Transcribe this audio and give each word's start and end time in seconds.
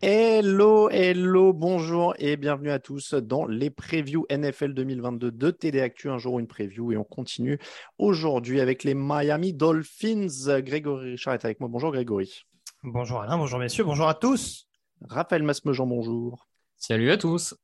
Hello, 0.00 0.90
hello, 0.90 1.52
bonjour 1.52 2.14
et 2.18 2.36
bienvenue 2.36 2.70
à 2.70 2.78
tous 2.78 3.14
dans 3.14 3.46
les 3.46 3.70
previews 3.70 4.26
NFL 4.30 4.74
2022 4.74 5.30
de 5.30 5.50
TD 5.50 5.80
Actu, 5.80 6.10
un 6.10 6.18
jour 6.18 6.38
une 6.38 6.46
preview 6.46 6.92
et 6.92 6.96
on 6.96 7.04
continue 7.04 7.58
aujourd'hui 7.98 8.60
avec 8.60 8.84
les 8.84 8.94
Miami 8.94 9.54
Dolphins. 9.54 10.60
Grégory 10.60 11.12
Richard 11.12 11.34
est 11.34 11.44
avec 11.44 11.60
moi. 11.60 11.68
Bonjour 11.70 11.92
Grégory. 11.92 12.44
Bonjour 12.82 13.22
Alain, 13.22 13.38
bonjour 13.38 13.58
messieurs, 13.58 13.84
bonjour 13.84 14.08
à 14.08 14.14
tous. 14.14 14.68
Raphaël 15.08 15.42
Masmejean, 15.42 15.86
bonjour. 15.86 16.46
Salut 16.76 17.10
à 17.10 17.16
tous. 17.16 17.54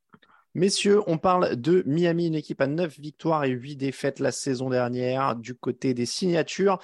Messieurs, 0.57 1.01
on 1.09 1.19
parle 1.19 1.57
de 1.57 1.83
Miami, 1.85 2.29
une 2.29 2.37
équipe 2.37 2.61
à 2.61 2.69
9 2.69 3.01
victoires 3.01 3.45
et 3.45 3.51
8 3.51 3.75
défaites 3.75 4.21
la 4.21 4.31
saison 4.31 4.71
dernière. 4.71 5.35
Du 5.35 5.57
côté 5.57 5.95
des 5.95 6.07
signatures, 6.07 6.79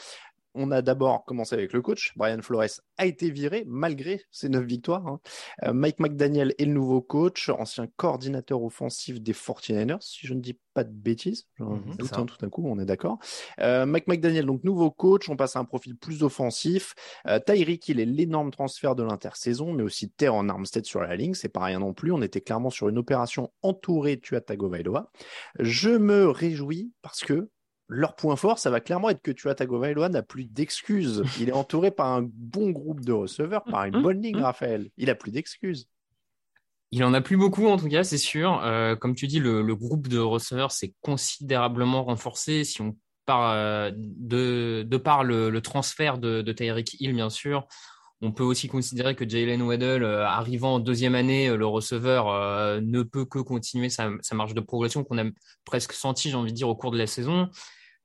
on 0.55 0.71
a 0.71 0.83
d'abord 0.83 1.25
commencé 1.25 1.55
avec 1.55 1.73
le 1.73 1.83
coach. 1.83 2.13
Brian 2.17 2.43
Flores 2.43 2.81
a 2.97 3.07
été 3.07 3.31
viré 3.31 3.65
malgré 3.67 4.23
ses 4.31 4.49
neuf 4.49 4.65
victoires. 4.65 5.07
hein. 5.07 5.21
Euh, 5.65 5.73
Mike 5.73 6.01
McDaniel 6.01 6.55
est 6.59 6.65
le 6.65 6.73
nouveau 6.73 7.01
coach, 7.01 7.49
ancien 7.49 7.87
coordinateur 7.97 8.63
offensif 8.63 9.21
des 9.21 9.33
49ers, 9.33 10.01
si 10.01 10.27
je 10.27 10.35
ne 10.35 10.41
dis 10.41 10.59
pas 10.75 10.85
de 10.85 10.93
bêtises. 10.93 11.47
Mhm, 11.59 11.97
doute 11.99 12.13
un 12.17 12.27
tout 12.27 12.37
d'un 12.39 12.49
coup, 12.49 12.65
on 12.67 12.79
est 12.79 12.85
d'accord. 12.85 13.19
Euh, 13.61 13.87
Mike 13.87 14.07
McDaniel, 14.07 14.47
donc 14.47 14.65
nouveau 14.65 14.91
coach, 14.91 15.29
on 15.29 15.37
passe 15.37 15.57
à 15.57 15.61
un 15.61 15.65
profil 15.65 15.97
plus 15.97 16.23
offensif. 16.23 16.95
Euh, 17.27 17.39
Tyreek, 17.39 17.89
il 17.89 18.01
est 18.01 18.05
l'énorme 18.05 18.51
transfert 18.51 18.95
de 18.95 19.03
l'intersaison, 19.03 19.73
mais 19.73 19.83
aussi 19.83 20.11
terre 20.11 20.35
en 20.35 20.49
Armstead 20.49 20.85
sur 20.85 21.01
la 21.01 21.17
ligne, 21.17 21.35
c'est 21.35 21.49
pas 21.49 21.65
rien 21.65 21.81
non 21.81 21.93
plus. 21.93 22.13
On 22.13 22.23
était 22.23 22.41
clairement 22.41 22.71
sur 22.71 22.89
une 22.89 22.99
opération 22.99 23.53
entourée 23.63 24.17
de 24.17 24.21
Tua 24.21 24.41
Tagovailoa. 24.41 25.11
Je 25.59 25.91
me 25.91 26.29
réjouis 26.29 26.93
parce 27.03 27.21
que 27.21 27.51
leur 27.93 28.15
point 28.15 28.37
fort, 28.37 28.59
ça 28.59 28.71
va 28.71 28.81
clairement 28.81 29.11
être 29.11 29.21
que 29.21 29.31
Tua 29.33 29.55
Tagovailoa 29.55 30.09
n'a 30.09 30.23
plus 30.23 30.45
d'excuses. 30.45 31.23
Il 31.41 31.49
est 31.49 31.53
entouré 31.53 31.91
par 31.91 32.07
un 32.07 32.23
bon 32.25 32.71
groupe 32.71 33.01
de 33.05 33.13
receveurs, 33.13 33.65
par 33.65 33.85
une 33.85 33.97
Mhm. 33.97 34.03
bonne 34.03 34.23
ligne, 34.23 34.37
Mhm. 34.37 34.43
Raphaël. 34.45 34.91
Il 34.97 35.11
a 35.11 35.15
plus 35.15 35.33
d'excuses. 35.33 35.89
Il 36.93 37.05
en 37.05 37.15
a 37.15 37.21
plus 37.21 37.37
beaucoup 37.37 37.67
en 37.69 37.77
tout 37.77 37.89
cas, 37.89 38.03
c'est 38.05 38.19
sûr. 38.19 38.61
Euh, 38.65 38.97
comme 38.97 39.15
tu 39.15 39.27
dis, 39.27 39.39
le, 39.41 39.63
le 39.63 39.77
groupe 39.77 40.09
de 40.09 40.19
receveurs 40.19 40.73
s'est 40.73 40.95
considérablement 41.03 42.03
renforcé. 42.05 42.65
Si 42.65 42.81
on 42.81 42.97
part 43.27 43.53
euh, 43.53 43.91
de, 43.95 44.85
de 44.89 44.97
par 44.97 45.23
le, 45.23 45.51
le 45.51 45.61
transfert 45.61 46.19
de, 46.19 46.43
de 46.43 46.53
Tyreek 46.53 47.01
Hill, 47.01 47.13
bien 47.15 47.31
sûr, 47.31 47.67
on 48.23 48.33
peut 48.33 48.43
aussi 48.43 48.69
considérer 48.69 49.15
que 49.15 49.29
Jalen 49.29 49.63
Waddell, 49.63 50.03
euh, 50.03 50.27
arrivant 50.27 50.75
en 50.75 50.79
deuxième 50.81 51.15
année, 51.15 51.57
le 51.57 51.67
receveur 51.67 52.29
euh, 52.29 52.81
ne 52.83 53.03
peut 53.03 53.25
que 53.25 53.39
continuer 53.39 53.89
sa, 53.89 54.11
sa 54.21 54.35
marge 54.35 54.55
de 54.55 54.61
progression 54.61 55.05
qu'on 55.05 55.19
a 55.19 55.25
presque 55.65 55.93
senti, 55.93 56.29
j'ai 56.31 56.37
envie 56.37 56.53
de 56.53 56.57
dire, 56.57 56.69
au 56.69 56.75
cours 56.77 56.91
de 56.91 56.99
la 56.99 57.07
saison. 57.07 57.49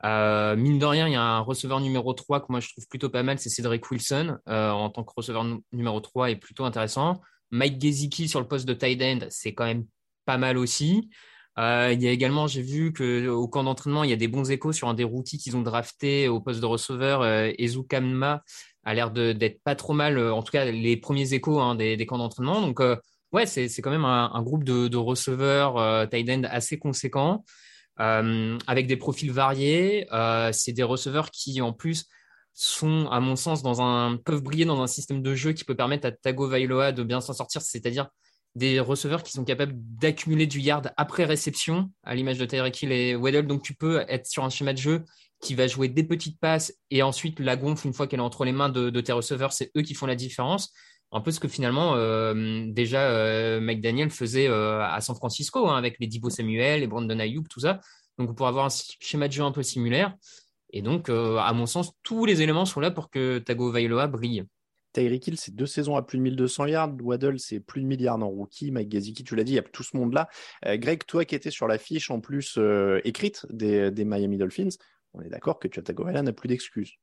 Euh, 0.04 0.56
mine 0.56 0.78
de 0.78 0.86
rien, 0.86 1.08
il 1.08 1.14
y 1.14 1.16
a 1.16 1.22
un 1.22 1.40
receveur 1.40 1.80
numéro 1.80 2.14
3 2.14 2.42
que 2.42 2.48
moi 2.50 2.60
je 2.60 2.70
trouve 2.70 2.88
plutôt 2.88 3.10
pas 3.10 3.24
mal, 3.24 3.40
c'est 3.40 3.50
Cédric 3.50 3.90
Wilson 3.90 4.38
euh, 4.50 4.70
en 4.70 4.90
tant 4.90 5.04
que 5.04 5.14
receveur 5.16 5.44
nu- 5.46 5.62
numéro 5.72 6.00
3 6.00 6.32
est 6.32 6.36
plutôt 6.36 6.66
intéressant. 6.66 7.22
Mike 7.52 7.82
Gesicki 7.82 8.28
sur 8.28 8.42
le 8.42 8.48
poste 8.48 8.68
de 8.68 8.74
tight 8.74 9.02
end, 9.02 9.28
c'est 9.30 9.54
quand 9.54 9.66
même 9.66 9.86
pas 10.26 10.38
mal 10.38 10.58
aussi. 10.58 11.10
Euh, 11.58 11.92
il 11.94 12.04
y 12.04 12.08
a 12.08 12.12
également, 12.12 12.48
j'ai 12.48 12.62
vu 12.62 12.92
que 12.92 13.28
au 13.30 13.48
camp 13.48 13.64
d'entraînement, 13.64 14.04
il 14.04 14.10
y 14.10 14.14
a 14.14 14.18
des 14.18 14.28
bons 14.28 14.52
échos 14.52 14.74
sur 14.74 14.90
un 14.90 14.94
des 14.94 15.06
rookies 15.06 15.38
qu'ils 15.38 15.56
ont 15.56 15.62
drafté 15.62 16.28
au 16.28 16.42
poste 16.42 16.60
de 16.60 16.66
receveur. 16.66 17.22
Euh, 17.22 17.52
Ezu 17.58 17.84
Kamma 17.88 18.44
a 18.84 18.94
l'air 18.94 19.12
d'être 19.12 19.62
pas 19.64 19.76
trop 19.76 19.94
mal, 19.94 20.20
en 20.20 20.44
tout 20.44 20.52
cas 20.52 20.66
les 20.66 20.98
premiers 20.98 21.34
échos 21.34 21.60
hein, 21.60 21.76
des, 21.76 22.06
camps 22.06 22.18
d'entraînement. 22.18 22.62
Donc 22.62 22.82
ouais, 23.32 23.46
c'est 23.46 23.70
quand 23.82 23.90
même 23.90 24.06
un, 24.06 24.44
groupe 24.44 24.64
de, 24.64 24.88
de 24.88 24.98
receveurs 24.98 26.08
tight 26.10 26.30
end 26.30 26.44
assez 26.44 26.78
conséquent 26.78 27.44
euh, 28.00 28.58
avec 28.68 28.88
des 28.88 28.98
profils 28.98 29.32
variés. 29.32 30.08
Euh, 30.14 30.52
c'est 30.52 30.74
des 30.74 30.84
receveurs 30.84 31.32
qui, 31.32 31.62
en 31.62 31.74
plus, 31.74 32.06
sont, 32.54 33.08
à 33.10 33.20
mon 33.20 33.36
sens, 33.36 33.64
dans 33.64 33.82
un, 33.82 34.18
peuvent 34.18 34.42
briller 34.42 34.66
dans 34.66 34.82
un 34.82 34.88
système 34.88 35.22
de 35.22 35.36
jeu 35.36 35.54
qui 35.54 35.64
peut 35.64 35.76
permettre 35.76 36.08
à 36.08 36.12
Tagovailoa 36.12 36.92
de 36.92 37.04
bien 37.04 37.22
s'en 37.22 37.34
sortir, 37.34 37.62
c'est-à-dire 37.62 38.08
des 38.56 38.80
receveurs 38.80 39.24
qui 39.24 39.34
sont 39.34 39.44
capables 39.44 39.74
d'accumuler 39.76 40.48
du 40.48 40.62
yard 40.62 40.94
après 40.96 41.26
réception, 41.26 41.92
à 42.04 42.16
l'image 42.16 42.38
de 42.38 42.46
Tyreek 42.46 42.82
Hill 42.82 42.92
et 42.94 43.16
Weddle. 43.16 43.48
Donc, 43.48 43.64
tu 43.64 43.76
peux 43.76 44.06
être 44.08 44.28
sur 44.28 44.46
un 44.46 44.50
schéma 44.50 44.72
de 44.72 44.78
jeu 44.78 45.04
qui 45.42 45.56
va 45.56 45.68
jouer 45.68 45.90
des 45.90 46.04
petites 46.04 46.40
passes 46.40 46.74
et 46.90 47.04
ensuite 47.04 47.40
la 47.40 47.58
gonfle 47.58 47.88
une 47.88 47.94
fois 47.94 48.08
qu'elle 48.08 48.20
est 48.20 48.24
entre 48.24 48.46
les 48.46 48.54
mains 48.54 48.70
de, 48.70 48.90
de 48.90 49.02
tes 49.02 49.12
receveurs. 49.12 49.52
C'est 49.52 49.72
eux 49.78 49.82
qui 49.82 49.94
font 49.94 50.06
la 50.06 50.16
différence. 50.16 50.72
Un 51.12 51.22
peu 51.22 51.32
ce 51.32 51.40
que 51.40 51.48
finalement, 51.48 51.96
euh, 51.96 52.66
déjà, 52.68 53.10
euh, 53.10 53.60
McDaniel 53.62 54.10
faisait 54.10 54.48
euh, 54.48 54.82
à 54.82 55.00
San 55.02 55.16
Francisco, 55.16 55.68
hein, 55.68 55.78
avec 55.78 55.98
les 56.00 56.08
Dibo 56.08 56.30
Samuel, 56.30 56.82
les 56.82 56.88
Brandon 56.88 57.20
Ayuk, 57.20 57.48
tout 57.48 57.60
ça. 57.62 57.80
Donc, 58.18 58.36
pour 58.36 58.48
avoir 58.48 58.66
un 58.66 58.70
schéma 59.00 59.28
de 59.28 59.34
jeu 59.34 59.44
un 59.44 59.52
peu 59.52 59.64
similaire. 59.64 60.16
Et 60.72 60.82
donc, 60.82 61.10
euh, 61.10 61.38
à 61.38 61.54
mon 61.54 61.66
sens, 61.68 61.92
tous 62.04 62.26
les 62.26 62.42
éléments 62.42 62.66
sont 62.66 62.80
là 62.80 62.92
pour 62.92 63.10
que 63.10 63.38
Tagovailoa 63.38 64.08
brille. 64.08 64.44
Tyreek 64.94 65.28
Hill, 65.28 65.38
c'est 65.38 65.54
deux 65.54 65.66
saisons 65.66 65.96
à 65.96 66.02
plus 66.02 66.18
de 66.18 66.24
1200 66.24 66.66
yards. 66.68 66.96
Waddle, 67.02 67.40
c'est 67.40 67.60
plus 67.60 67.82
de 67.82 67.86
milliards 67.86 68.22
en 68.22 68.30
rookie. 68.30 68.72
Mike 68.72 68.92
Gesicki, 68.92 69.24
tu 69.24 69.36
l'as 69.36 69.44
dit, 69.44 69.54
il 69.54 69.56
y 69.56 69.60
a 69.60 69.64
tout 69.64 69.84
ce 69.84 69.96
monde-là. 69.98 70.30
Greg, 70.66 71.06
toi 71.06 71.26
qui 71.26 71.36
étais 71.36 71.52
sur 71.52 71.68
la 71.68 71.78
fiche 71.78 72.10
en 72.12 72.22
plus 72.22 72.58
écrite 73.04 73.46
des, 73.50 73.92
des 73.92 74.06
Miami 74.06 74.38
Dolphins, 74.38 74.70
on 75.14 75.22
est 75.22 75.30
d'accord 75.30 75.60
que 75.60 75.68
Tua 75.68 75.84
Tagovailoa 75.84 76.22
n'a 76.22 76.32
plus 76.32 76.48
d'excuses. 76.48 76.94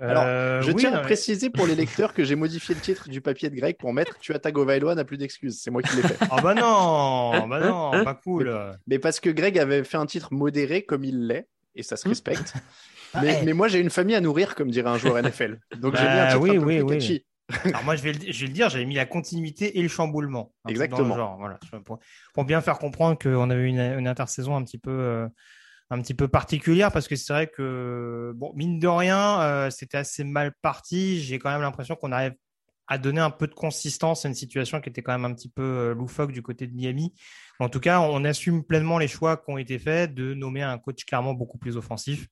Alors, 0.00 0.22
Euh, 0.26 0.62
Je 0.62 0.70
oui, 0.70 0.76
tiens 0.76 0.92
à 0.92 0.96
mais- 0.96 1.02
préciser 1.02 1.50
pour 1.50 1.66
les 1.66 1.74
lecteurs 2.04 2.14
que 2.14 2.22
j'ai 2.24 2.36
modifié 2.36 2.74
le 2.74 2.80
titre 2.80 3.08
du 3.08 3.20
papier 3.20 3.50
de 3.50 3.56
Greg 3.56 3.76
pour 3.76 3.92
mettre 3.92 4.18
Tua 4.18 4.38
Tagovailoa 4.38 4.94
n'a 4.94 5.04
plus 5.04 5.18
d'excuses. 5.18 5.60
C'est 5.60 5.70
moi 5.70 5.82
qui 5.82 5.96
l'ai 5.96 6.02
fait. 6.02 6.16
Ah 6.30 6.40
bah 6.42 6.54
non, 6.54 7.46
bah 7.48 7.60
non, 7.60 8.04
pas 8.04 8.14
cool. 8.14 8.54
Mais 8.86 8.98
parce 8.98 9.18
que 9.20 9.30
Greg 9.30 9.58
avait 9.58 9.84
fait 9.84 9.96
un 9.96 10.06
titre 10.06 10.28
modéré 10.32 10.82
comme 10.82 11.04
il 11.04 11.26
l'est, 11.26 11.48
et 11.74 11.82
ça 11.82 11.96
se 11.96 12.08
respecte. 12.08 12.54
Ah, 13.14 13.20
mais, 13.22 13.42
mais 13.44 13.52
moi, 13.54 13.68
j'ai 13.68 13.80
une 13.80 13.90
famille 13.90 14.14
à 14.16 14.20
nourrir, 14.20 14.54
comme 14.54 14.70
dirait 14.70 14.90
un 14.90 14.98
joueur 14.98 15.16
NFL. 15.22 15.58
Donc 15.78 15.96
j'ai 15.96 16.02
mis 16.02 16.08
un 16.08 16.14
Bah, 16.16 16.26
titre 16.28 16.40
oui, 16.42 16.50
un 16.50 16.60
peu 16.60 16.66
oui, 16.66 16.80
oui. 16.82 17.24
Alors 17.64 17.82
moi, 17.84 17.96
je 17.96 18.02
vais, 18.02 18.12
le, 18.12 18.18
je 18.30 18.40
vais 18.42 18.46
le 18.48 18.52
dire, 18.52 18.68
j'avais 18.68 18.84
mis 18.84 18.96
la 18.96 19.06
continuité 19.06 19.78
et 19.78 19.82
le 19.82 19.88
chamboulement. 19.88 20.52
Dans 20.64 20.68
le 20.68 20.70
Exactement. 20.72 21.16
genre, 21.16 21.38
voilà, 21.38 21.58
pour, 21.86 21.98
pour 22.34 22.44
bien 22.44 22.60
faire 22.60 22.78
comprendre 22.78 23.18
qu'on 23.18 23.48
avait 23.48 23.66
une, 23.66 23.80
une 23.80 24.06
intersaison 24.06 24.54
un 24.54 24.62
petit 24.62 24.76
peu, 24.76 24.90
euh, 24.90 25.26
un 25.90 26.00
petit 26.02 26.14
peu 26.14 26.28
particulière 26.28 26.92
parce 26.92 27.08
que 27.08 27.16
c'est 27.16 27.32
vrai 27.32 27.46
que, 27.46 28.32
bon, 28.36 28.52
mine 28.54 28.78
de 28.78 28.88
rien, 28.88 29.40
euh, 29.40 29.70
c'était 29.70 29.98
assez 29.98 30.24
mal 30.24 30.52
parti. 30.60 31.20
J'ai 31.20 31.38
quand 31.38 31.50
même 31.50 31.62
l'impression 31.62 31.96
qu'on 31.96 32.12
arrive 32.12 32.34
à 32.88 32.98
donner 32.98 33.20
un 33.20 33.30
peu 33.30 33.46
de 33.46 33.54
consistance 33.54 34.24
à 34.24 34.28
une 34.28 34.34
situation 34.34 34.80
qui 34.80 34.88
était 34.88 35.02
quand 35.02 35.12
même 35.12 35.30
un 35.30 35.34
petit 35.34 35.50
peu 35.50 35.62
euh, 35.62 35.94
loufoque 35.94 36.32
du 36.32 36.42
côté 36.42 36.66
de 36.66 36.74
Miami. 36.74 37.14
En 37.58 37.68
tout 37.68 37.80
cas, 37.80 38.00
on 38.00 38.24
assume 38.24 38.64
pleinement 38.64 38.98
les 38.98 39.08
choix 39.08 39.36
qui 39.36 39.44
ont 39.48 39.58
été 39.58 39.78
faits 39.78 40.14
de 40.14 40.34
nommer 40.34 40.62
un 40.62 40.78
coach 40.78 41.04
clairement 41.04 41.34
beaucoup 41.34 41.58
plus 41.58 41.76
offensif. 41.76 42.26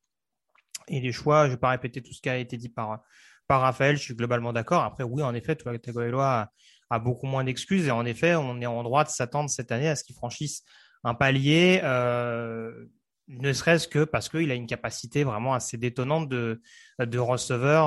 Et 0.89 1.01
les 1.01 1.13
choix, 1.13 1.43
je 1.43 1.49
ne 1.49 1.53
vais 1.53 1.61
pas 1.61 1.71
répéter 1.71 2.03
tout 2.03 2.13
ce 2.13 2.21
qui 2.21 2.29
a 2.29 2.39
été 2.39 2.57
dit 2.57 2.69
par, 2.69 3.01
par 3.49 3.61
Raphaël, 3.63 3.97
je 3.97 4.03
suis 4.03 4.15
globalement 4.15 4.53
d'accord. 4.53 4.83
Après, 4.83 5.03
oui, 5.03 5.23
en 5.23 5.35
effet, 5.35 5.57
Tagovailoa 5.57 6.41
a, 6.41 6.51
a 6.91 6.99
beaucoup 6.99 7.27
moins 7.27 7.45
d'excuses. 7.45 7.89
Et 7.89 7.91
en 7.91 8.07
effet, 8.07 8.35
on 8.35 8.61
est 8.61 8.67
en 8.67 8.83
droit 8.83 9.05
de 9.05 9.11
s'attendre 9.11 9.51
cette 9.51 9.73
année 9.73 9.89
à 9.89 9.97
ce 9.97 10.05
qu'il 10.05 10.15
franchisse 10.15 10.63
un 11.05 11.15
palier. 11.15 11.81
Euh, 11.83 12.87
ne 13.29 13.53
serait-ce 13.53 13.89
que 13.89 14.05
parce 14.05 14.29
qu'il 14.29 14.51
a 14.51 14.55
une 14.55 14.67
capacité 14.67 15.25
vraiment 15.25 15.55
assez 15.55 15.77
détonnante 15.77 16.29
de, 16.29 16.63
de 17.01 17.19
receveur. 17.19 17.87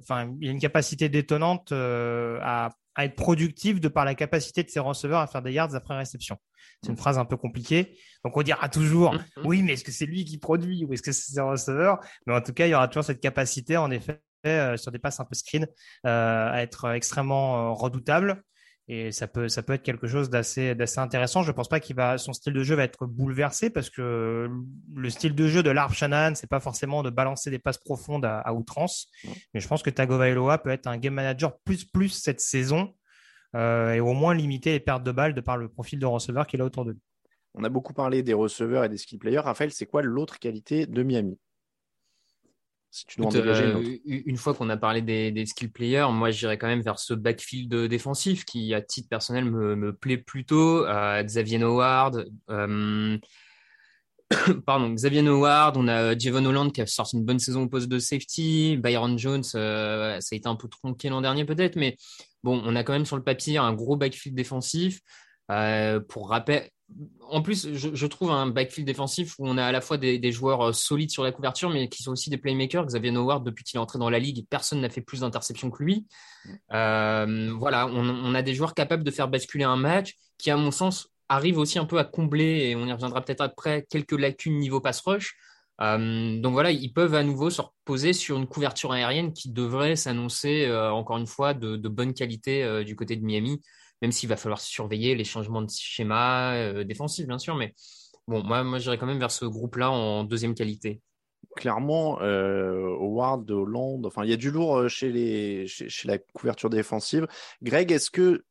Enfin, 0.00 0.32
il 0.40 0.48
a 0.48 0.52
une 0.52 0.60
capacité 0.60 1.08
détonnante 1.08 1.72
à, 1.72 2.70
à, 2.94 3.04
être 3.04 3.14
productif 3.14 3.80
de 3.80 3.88
par 3.88 4.04
la 4.04 4.14
capacité 4.14 4.62
de 4.62 4.70
ses 4.70 4.80
receveurs 4.80 5.20
à 5.20 5.26
faire 5.26 5.42
des 5.42 5.52
yards 5.52 5.74
après 5.74 5.96
réception. 5.96 6.38
C'est 6.82 6.90
une 6.90 6.96
phrase 6.96 7.18
un 7.18 7.24
peu 7.24 7.36
compliquée. 7.36 7.96
Donc 8.24 8.36
on 8.36 8.42
dira 8.42 8.68
toujours, 8.68 9.14
mm-hmm. 9.14 9.42
oui, 9.44 9.62
mais 9.62 9.74
est-ce 9.74 9.84
que 9.84 9.92
c'est 9.92 10.06
lui 10.06 10.24
qui 10.24 10.38
produit 10.38 10.84
ou 10.84 10.92
est-ce 10.92 11.02
que 11.02 11.12
c'est 11.12 11.32
ses 11.32 11.40
receveurs? 11.40 11.98
Mais 12.26 12.34
en 12.34 12.40
tout 12.40 12.52
cas, 12.52 12.66
il 12.66 12.70
y 12.70 12.74
aura 12.74 12.88
toujours 12.88 13.04
cette 13.04 13.20
capacité, 13.20 13.76
en 13.76 13.90
effet, 13.90 14.20
euh, 14.46 14.76
sur 14.76 14.90
des 14.90 14.98
passes 14.98 15.20
un 15.20 15.24
peu 15.24 15.36
screen, 15.36 15.68
euh, 16.06 16.50
à 16.50 16.62
être 16.62 16.90
extrêmement 16.90 17.70
euh, 17.70 17.72
redoutable. 17.72 18.42
Et 18.88 19.12
ça 19.12 19.28
peut, 19.28 19.48
ça 19.48 19.62
peut 19.62 19.74
être 19.74 19.82
quelque 19.82 20.08
chose 20.08 20.28
d'assez, 20.28 20.74
d'assez 20.74 20.98
intéressant. 20.98 21.42
Je 21.42 21.52
pense 21.52 21.68
pas 21.68 21.78
qu'il 21.78 21.94
va, 21.94 22.18
son 22.18 22.32
style 22.32 22.52
de 22.52 22.62
jeu 22.64 22.74
va 22.74 22.82
être 22.82 23.06
bouleversé 23.06 23.70
parce 23.70 23.90
que 23.90 24.50
le 24.94 25.10
style 25.10 25.34
de 25.34 25.46
jeu 25.46 25.62
de 25.62 25.70
Larp 25.70 25.94
Shannon, 25.94 26.34
c'est 26.34 26.50
pas 26.50 26.60
forcément 26.60 27.02
de 27.02 27.10
balancer 27.10 27.50
des 27.50 27.60
passes 27.60 27.78
profondes 27.78 28.24
à, 28.24 28.52
outrance. 28.52 29.08
Mais 29.54 29.60
je 29.60 29.68
pense 29.68 29.82
que 29.82 29.90
Tagovailoa 29.90 30.58
peut 30.58 30.70
être 30.70 30.88
un 30.88 30.98
game 30.98 31.14
manager 31.14 31.56
plus 31.64 31.84
plus 31.84 32.08
cette 32.08 32.40
saison 32.40 32.92
et 33.54 34.00
au 34.00 34.14
moins 34.14 34.34
limiter 34.34 34.72
les 34.72 34.80
pertes 34.80 35.04
de 35.04 35.12
balles 35.12 35.34
de 35.34 35.40
par 35.40 35.56
le 35.56 35.68
profil 35.68 35.98
de 35.98 36.06
receveur 36.06 36.46
qu'il 36.46 36.60
a 36.60 36.64
autour 36.64 36.84
de 36.84 36.92
lui. 36.92 37.00
On 37.54 37.64
a 37.64 37.68
beaucoup 37.68 37.92
parlé 37.92 38.22
des 38.22 38.32
receveurs 38.32 38.84
et 38.84 38.88
des 38.88 38.96
skill 38.96 39.18
players. 39.18 39.40
Raphaël, 39.40 39.70
c'est 39.72 39.86
quoi 39.86 40.02
l'autre 40.02 40.38
qualité 40.38 40.86
de 40.86 41.02
Miami? 41.02 41.38
Euh, 43.20 43.96
une, 44.04 44.36
fois 44.36 44.54
qu'on 44.54 44.68
a 44.68 44.76
parlé 44.76 45.00
des, 45.00 45.46
skill 45.46 45.70
players, 45.70 46.08
moi 46.12 46.30
j'irais 46.30 46.58
quand 46.58 46.66
même 46.66 46.82
vers 46.82 46.98
ce 46.98 47.14
backfield 47.14 47.74
défensif 47.88 48.44
qui, 48.44 48.74
à 48.74 48.82
titre 48.82 49.08
personnel, 49.08 49.44
me, 49.44 49.92
plaît 49.94 50.18
plutôt. 50.18 50.84
Euh, 50.84 51.22
Xavier 51.22 51.62
Howard, 51.62 52.26
euh, 52.50 53.18
pardon, 54.66 54.90
Xavier 54.90 55.26
Howard, 55.26 55.76
on 55.76 55.88
a 55.88 56.16
Javon 56.18 56.44
Holland 56.44 56.70
qui 56.70 56.82
a 56.82 56.86
sorti 56.86 57.16
une 57.16 57.24
bonne 57.24 57.38
saison 57.38 57.62
au 57.62 57.68
poste 57.68 57.88
de 57.88 57.98
safety. 57.98 58.76
Byron 58.76 59.18
Jones, 59.18 59.44
ça 59.44 60.16
a 60.16 60.18
été 60.30 60.46
un 60.46 60.56
peu 60.56 60.68
tronqué 60.68 61.08
l'an 61.08 61.22
dernier 61.22 61.46
peut-être, 61.46 61.76
mais 61.76 61.96
bon, 62.42 62.60
on 62.64 62.76
a 62.76 62.84
quand 62.84 62.92
même 62.92 63.06
sur 63.06 63.16
le 63.16 63.24
papier 63.24 63.56
un 63.56 63.72
gros 63.72 63.96
backfield 63.96 64.36
défensif. 64.36 65.00
pour 66.08 66.28
rappel, 66.28 66.68
en 67.32 67.40
plus, 67.40 67.72
je, 67.72 68.06
trouve 68.06 68.30
un 68.30 68.46
backfield 68.46 68.86
défensif 68.86 69.38
où 69.38 69.48
on 69.48 69.56
a 69.56 69.64
à 69.64 69.72
la 69.72 69.80
fois 69.80 69.96
des, 69.96 70.32
joueurs 70.32 70.68
euh, 70.68 70.72
solides 70.72 71.10
sur 71.10 71.24
la 71.24 71.32
couverture, 71.32 71.70
mais 71.70 71.88
qui 71.88 72.02
sont 72.02 72.12
aussi 72.12 72.28
des 72.28 72.36
playmakers. 72.36 72.86
Xavier 72.86 73.14
Howard, 73.16 73.44
depuis 73.44 73.64
qu'il 73.64 73.78
est 73.78 73.80
entré 73.80 73.98
dans 73.98 74.10
la 74.10 74.18
ligue, 74.18 74.46
personne 74.50 74.80
n'a 74.80 74.90
fait 74.90 75.00
plus 75.00 75.20
d'interceptions 75.20 75.70
que 75.70 75.82
lui. 75.82 76.06
Euh, 76.72 77.52
voilà, 77.58 77.86
on, 77.86 78.34
a 78.34 78.42
des 78.42 78.54
joueurs 78.54 78.74
capables 78.74 79.04
de 79.04 79.10
faire 79.10 79.28
basculer 79.28 79.64
un 79.64 79.76
match 79.76 80.14
qui, 80.36 80.50
à 80.50 80.56
mon 80.56 80.70
sens, 80.70 81.08
arrive 81.28 81.58
aussi 81.58 81.78
un 81.78 81.86
peu 81.86 81.98
à 81.98 82.04
combler, 82.04 82.68
et 82.68 82.76
on 82.76 82.86
y 82.86 82.92
reviendra 82.92 83.24
peut-être 83.24 83.40
après, 83.40 83.86
quelques 83.88 84.18
lacunes 84.18 84.58
niveau 84.58 84.80
pass 84.80 85.00
rush. 85.00 85.34
Euh, 85.80 86.38
donc 86.40 86.52
voilà, 86.52 86.70
ils 86.70 86.92
peuvent 86.92 87.14
à 87.14 87.22
nouveau 87.22 87.48
se 87.48 87.62
reposer 87.62 88.12
sur 88.12 88.36
une 88.36 88.46
couverture 88.46 88.92
aérienne 88.92 89.32
qui 89.32 89.50
devrait 89.50 89.96
s'annoncer, 89.96 90.70
encore 90.70 91.16
une 91.16 91.26
fois, 91.26 91.54
de, 91.54 91.76
de 91.76 91.88
bonne 91.88 92.12
qualité 92.12 92.84
du 92.84 92.94
côté 92.94 93.16
de 93.16 93.24
Miami 93.24 93.62
même 94.02 94.12
s'il 94.12 94.28
va 94.28 94.36
falloir 94.36 94.60
surveiller 94.60 95.14
les 95.14 95.24
changements 95.24 95.62
de 95.62 95.70
schéma 95.70 96.54
euh, 96.54 96.84
défensif, 96.84 97.26
bien 97.26 97.38
sûr. 97.38 97.54
Mais 97.54 97.72
bon, 98.26 98.42
moi, 98.42 98.62
moi 98.64 98.78
j'irais 98.78 98.98
quand 98.98 99.06
même 99.06 99.20
vers 99.20 99.30
ce 99.30 99.46
groupe-là 99.46 99.90
en 99.90 100.24
deuxième 100.24 100.54
qualité. 100.54 101.00
Clairement, 101.56 102.20
euh, 102.20 102.88
Howard, 102.98 103.50
Hollande, 103.50 104.06
enfin, 104.06 104.24
il 104.24 104.30
y 104.30 104.32
a 104.32 104.36
du 104.36 104.50
lourd 104.50 104.76
euh, 104.76 104.88
chez, 104.88 105.10
les, 105.10 105.66
chez, 105.66 106.08
la 106.08 106.18
couverture 106.18 106.68
défensive. 106.68 107.26
Greg, 107.62 107.90
est-ce 107.92 108.10
que 108.10 108.44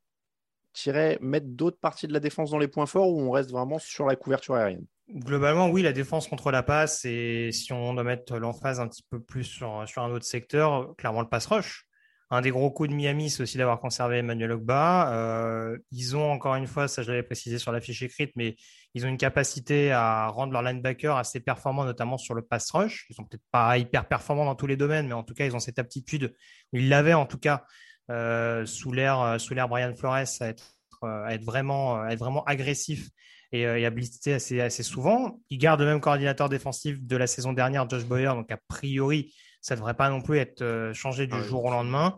tu 0.74 0.90
irais 0.90 1.18
mettre 1.22 1.48
d'autres 1.48 1.80
parties 1.80 2.08
de 2.08 2.14
la 2.14 2.20
défense 2.22 2.52
dans 2.52 2.58
les 2.58 2.68
points 2.68 2.86
forts 2.86 3.10
ou 3.10 3.20
on 3.22 3.32
reste 3.32 3.52
vraiment 3.52 3.78
sur 3.78 4.06
la 4.06 4.16
couverture 4.16 4.56
aérienne? 4.56 4.86
Globalement, 5.14 5.70
oui, 5.70 5.82
la 5.82 5.92
défense 5.92 6.28
contre 6.28 6.52
la 6.52 6.64
passe, 6.64 7.04
et 7.04 7.52
si 7.52 7.74
on 7.74 7.94
doit 7.94 8.04
mettre 8.04 8.38
l'emphase 8.38 8.80
un 8.80 8.88
petit 8.88 9.04
peu 9.10 9.20
plus 9.20 9.44
sur, 9.44 9.84
sur 9.86 10.02
un 10.04 10.12
autre 10.12 10.26
secteur, 10.26 10.96
clairement 10.96 11.22
le 11.22 11.28
pass 11.28 11.48
rush. 11.48 11.86
Un 12.34 12.40
des 12.40 12.50
gros 12.50 12.72
coups 12.72 12.88
de 12.88 12.96
Miami, 12.96 13.30
c'est 13.30 13.44
aussi 13.44 13.58
d'avoir 13.58 13.78
conservé 13.82 14.20
Emmanuel 14.20 14.54
Ogba. 14.54 15.14
Euh, 15.14 15.78
ils 15.92 16.16
ont, 16.16 16.32
encore 16.32 16.56
une 16.56 16.66
fois, 16.66 16.88
ça 16.88 17.04
je 17.04 17.10
l'avais 17.10 17.24
précisé 17.24 17.60
sur 17.60 17.74
la 17.74 17.82
fiche 17.82 18.02
écrite, 18.04 18.32
mais 18.38 18.56
ils 18.94 19.06
ont 19.06 19.10
une 19.10 19.18
capacité 19.18 19.92
à 19.92 20.28
rendre 20.28 20.54
leur 20.54 20.62
linebacker 20.62 21.18
assez 21.18 21.42
performant, 21.42 21.84
notamment 21.84 22.18
sur 22.18 22.34
le 22.34 22.42
pass 22.42 22.72
rush. 22.72 23.06
Ils 23.10 23.16
sont 23.16 23.26
peut-être 23.26 23.44
pas 23.52 23.78
hyper 23.78 24.08
performants 24.08 24.46
dans 24.46 24.56
tous 24.56 24.66
les 24.66 24.78
domaines, 24.78 25.10
mais 25.10 25.14
en 25.14 25.24
tout 25.24 25.34
cas, 25.34 25.46
ils 25.46 25.54
ont 25.58 25.60
cette 25.60 25.78
aptitude, 25.78 26.34
ils 26.72 26.88
l'avaient 26.88 27.14
en 27.14 27.26
tout 27.26 27.38
cas 27.38 27.66
euh, 28.10 28.66
sous 28.66 28.94
l'ère 28.94 29.36
sous 29.38 29.54
l'ère 29.54 29.68
Brian 29.68 29.94
Flores 29.94 30.14
à 30.14 30.22
être, 30.48 30.78
euh, 31.04 31.38
vraiment 31.42 31.96
à 31.96 32.16
agressif 32.46 33.10
et, 33.52 33.66
à 33.66 33.90
blitzer 33.90 34.36
assez, 34.36 34.62
assez 34.62 34.84
souvent. 34.84 35.42
Ils 35.50 35.58
gardent 35.58 35.82
le 35.82 35.88
même 35.88 36.00
coordinateur 36.00 36.48
défensif 36.48 37.04
de 37.04 37.18
la 37.18 37.28
saison 37.28 37.52
dernière, 37.52 37.90
Josh 37.90 38.06
Boyer, 38.06 38.28
donc 38.28 38.50
a 38.54 38.60
priori, 38.70 39.34
ça 39.62 39.76
ne 39.76 39.80
devrait 39.80 39.94
pas 39.94 40.10
non 40.10 40.22
plus 40.22 40.40
être 40.40 40.62
euh, 40.64 40.94
changé 40.94 41.28
du 41.28 41.38
ah 41.38 41.44
jour 41.44 41.64
au 41.66 41.72
lendemain. 41.72 42.18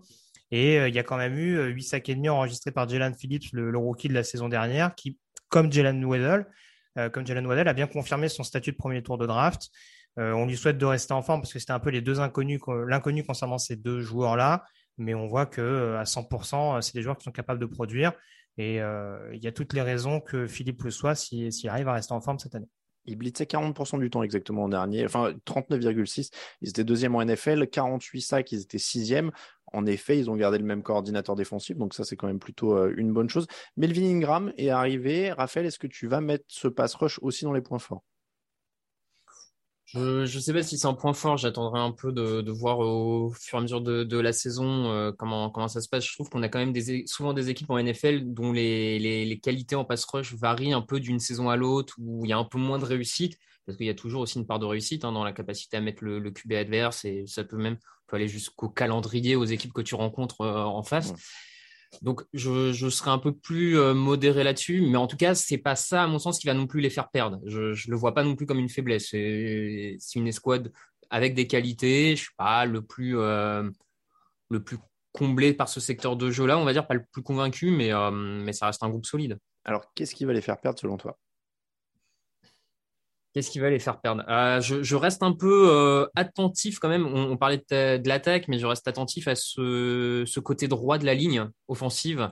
Et 0.52 0.80
euh, 0.80 0.88
il 0.88 0.96
y 0.96 1.00
a 1.00 1.04
quand 1.04 1.18
même 1.18 1.38
eu 1.38 1.62
8 1.72 1.82
euh, 1.82 1.86
sacs 1.86 2.10
et 2.10 2.16
demi 2.16 2.30
enregistrés 2.30 2.72
par 2.72 2.88
Jalen 2.88 3.14
Phillips, 3.16 3.52
le, 3.52 3.78
rookie 3.78 4.08
de 4.08 4.14
la 4.14 4.24
saison 4.24 4.50
dernière, 4.50 4.96
qui, 4.96 5.20
comme 5.50 5.72
Jalen 5.72 6.04
Waddell, 6.04 6.48
comme 7.12 7.26
Jalen 7.26 7.46
Waddell, 7.48 7.68
a 7.68 7.74
bien 7.74 7.88
confirmé 7.88 8.30
son 8.30 8.44
statut 8.44 8.72
de 8.72 8.78
premier 8.78 9.02
tour 9.02 9.18
de 9.18 9.26
draft. 9.26 9.70
on 10.18 10.46
lui 10.46 10.56
souhaite 10.56 10.78
de 10.78 10.86
rester 10.86 11.12
en 11.14 11.24
forme 11.24 11.42
parce 11.42 11.52
que 11.52 11.58
c'était 11.58 11.74
un 11.74 11.80
peu 11.80 11.90
les 11.90 12.02
deux 12.02 12.20
inconnus, 12.20 12.62
l'inconnu 12.88 13.24
concernant 13.24 13.58
ces 13.58 13.76
deux 13.76 14.00
joueurs-là. 14.00 14.64
Mais 15.00 15.16
on 15.16 15.26
voit 15.26 15.48
que 15.48 15.96
à 15.96 16.04
100%, 16.04 16.82
c'est 16.84 16.94
des 16.94 17.02
joueurs 17.02 17.18
qui 17.18 17.24
sont 17.24 17.32
capables 17.32 17.60
de 17.60 17.66
produire. 17.66 18.14
Et 18.60 18.76
il 18.76 19.40
y 19.44 19.48
a 19.48 19.52
toutes 19.52 19.74
les 19.74 19.82
raisons 19.82 20.20
que 20.20 20.46
Philippe 20.46 20.84
le 20.84 20.92
soit 20.92 21.16
s'il 21.16 21.68
arrive 21.68 21.88
à 21.88 21.94
rester 21.94 22.14
en 22.14 22.22
forme 22.22 22.38
cette 22.38 22.54
année. 22.54 22.70
Ils 23.06 23.18
blitzaient 23.18 23.46
40% 23.46 24.00
du 24.00 24.10
temps 24.10 24.24
exactement 24.24 24.64
en 24.64 24.70
dernier, 24.70 25.06
enfin 25.06 25.34
39,6. 25.46 26.32
Ils 26.62 26.70
étaient 26.70 26.84
deuxième 26.84 27.16
en 27.16 27.24
NFL, 27.24 27.68
48 27.68 28.22
sacs, 28.22 28.52
ils 28.52 28.62
étaient 28.62 28.78
sixième. 28.78 29.32
En 29.74 29.86
effet, 29.86 30.20
ils 30.20 30.30
ont 30.30 30.36
gardé 30.36 30.58
le 30.58 30.66
même 30.66 30.84
coordinateur 30.84 31.36
défensif, 31.36 31.78
donc 31.78 31.94
ça 31.94 32.04
c'est 32.04 32.16
quand 32.16 32.28
même 32.28 32.40
plutôt 32.40 32.78
euh, 32.78 32.94
une 32.96 33.12
bonne 33.12 33.30
chose. 33.30 33.48
Melvin 33.76 34.04
Ingram 34.04 34.54
est 34.58 34.70
arrivé. 34.70 35.32
Raphaël, 35.32 35.66
est-ce 35.66 35.80
que 35.80 35.88
tu 35.88 36.08
vas 36.08 36.22
mettre 36.22 36.46
ce 36.48 36.68
pass 36.68 36.94
rush 36.96 37.20
aussi 37.22 37.46
dans 37.46 37.54
les 37.54 37.62
points 37.62 37.80
forts? 37.80 38.04
Je 39.94 40.36
ne 40.36 40.42
sais 40.42 40.54
pas 40.54 40.64
si 40.64 40.78
c'est 40.78 40.88
un 40.88 40.94
point 40.94 41.14
fort. 41.14 41.38
J'attendrai 41.38 41.80
un 41.80 41.92
peu 41.92 42.12
de, 42.12 42.52
voir 42.52 42.80
au 42.80 43.32
fur 43.32 43.58
et 43.58 43.60
à 43.60 43.62
mesure 43.62 43.82
de, 43.82 44.20
la 44.20 44.34
saison 44.34 44.92
euh, 44.92 45.12
comment, 45.12 45.68
ça 45.68 45.82
se 45.82 45.90
passe. 45.90 46.06
Je 46.06 46.14
trouve 46.14 46.30
qu'on 46.30 46.44
a 46.44 46.50
quand 46.50 46.60
même 46.60 46.74
des, 46.74 47.06
souvent 47.06 47.34
des 47.34 47.50
équipes 47.50 47.70
en 47.70 47.82
NFL 47.82 48.34
dont 48.34 48.52
les, 48.52 49.40
qualités 49.42 49.76
en 49.76 49.86
pass 49.86 50.06
rush 50.06 50.34
varient 50.34 50.74
un 50.74 50.82
peu 50.82 51.00
d'une 51.00 51.20
saison 51.20 51.50
à 51.50 51.56
l'autre, 51.56 51.96
où 52.00 52.26
il 52.26 52.30
y 52.30 52.34
a 52.34 52.38
un 52.38 52.46
peu 52.46 52.58
moins 52.58 52.80
de 52.80 52.86
réussite, 52.86 53.38
parce 53.66 53.78
qu'il 53.78 53.88
y 53.88 53.92
a 53.92 53.96
toujours 53.96 54.22
aussi 54.22 54.40
une 54.40 54.48
part 54.48 54.60
de 54.60 54.66
réussite 54.66 55.06
hein, 55.06 55.12
dans 55.12 55.24
la 55.24 55.34
capacité 55.34 55.78
à 55.78 55.82
mettre 55.82 56.04
le, 56.04 56.20
le 56.20 56.32
QB 56.32 56.54
adverse, 56.54 57.06
et 57.06 57.26
ça 57.28 57.44
peut 57.44 57.58
même 57.58 57.78
aller 58.16 58.28
jusqu'au 58.28 58.70
calendrier 58.70 59.36
aux 59.36 59.46
équipes 59.46 59.74
que 59.74 59.82
tu 59.82 59.96
rencontres 59.96 60.42
euh, 60.42 60.64
en 60.64 60.84
face. 60.84 61.14
Donc, 62.02 62.24
je, 62.34 62.90
serai 62.90 63.12
un 63.12 63.20
peu 63.20 63.34
plus 63.34 63.78
euh, 63.78 63.94
modéré 63.94 64.44
là-dessus, 64.44 64.82
mais 64.82 64.98
en 64.98 65.08
tout 65.08 65.18
cas, 65.18 65.36
c'est 65.36 65.58
pas 65.58 65.76
ça, 65.76 66.04
à 66.04 66.08
mon 66.08 66.20
sens, 66.20 66.40
qui 66.40 66.48
va 66.48 66.54
non 66.54 66.68
plus 66.68 66.82
les 66.82 66.90
faire 66.90 67.10
perdre. 67.10 67.40
Je, 67.46 67.90
le 67.90 67.96
vois 67.96 68.14
pas 68.14 68.24
non 68.24 68.36
plus 68.36 68.46
comme 68.46 68.60
une 68.60 68.70
faiblesse. 68.70 69.10
C'est 69.10 69.98
une 70.16 70.28
escouade 70.28 70.72
avec 71.10 71.36
des 71.36 71.48
qualités. 71.48 72.16
Je 72.16 72.22
suis 72.24 72.36
pas 72.38 72.66
le 72.66 72.82
plus 72.82 73.18
euh, 73.18 73.70
le 74.50 74.64
plus 74.64 74.78
comblé 75.12 75.54
par 75.54 75.70
ce 75.70 75.80
secteur 75.80 76.16
de 76.16 76.32
jeu-là, 76.32 76.58
on 76.58 76.66
va 76.66 76.74
dire, 76.74 76.88
pas 76.88 76.96
le 76.96 77.06
plus 77.12 77.22
convaincu, 77.22 77.70
mais 77.70 77.94
euh, 77.94 78.12
mais 78.12 78.54
ça 78.54 78.66
reste 78.68 78.84
un 78.84 78.90
groupe 78.90 79.06
solide. 79.06 79.38
Alors, 79.64 79.94
qu'est-ce 79.94 80.16
qui 80.16 80.26
va 80.26 80.34
les 80.34 80.42
faire 80.42 80.60
perdre 80.60 80.80
selon 80.80 80.98
toi? 80.98 81.18
Qu'est-ce 83.34 83.50
qui 83.50 83.58
va 83.58 83.72
les 83.72 83.80
faire 83.80 84.00
perdre? 84.00 84.24
Euh, 84.30 84.62
je, 84.62 84.96
reste 84.96 85.24
un 85.24 85.34
peu 85.34 85.68
euh, 85.72 86.06
attentif 86.16 86.78
quand 86.78 86.90
même. 86.90 87.08
On, 87.08 87.36
parlait 87.36 87.64
de, 87.72 88.08
l'attaque, 88.08 88.48
mais 88.48 88.60
je 88.60 88.68
reste 88.68 88.88
attentif 88.88 89.28
à 89.28 89.34
ce, 89.36 90.40
côté 90.40 90.68
droit 90.68 91.00
de 91.00 91.06
la 91.06 91.16
ligne 91.16 91.50
offensive. 91.68 92.30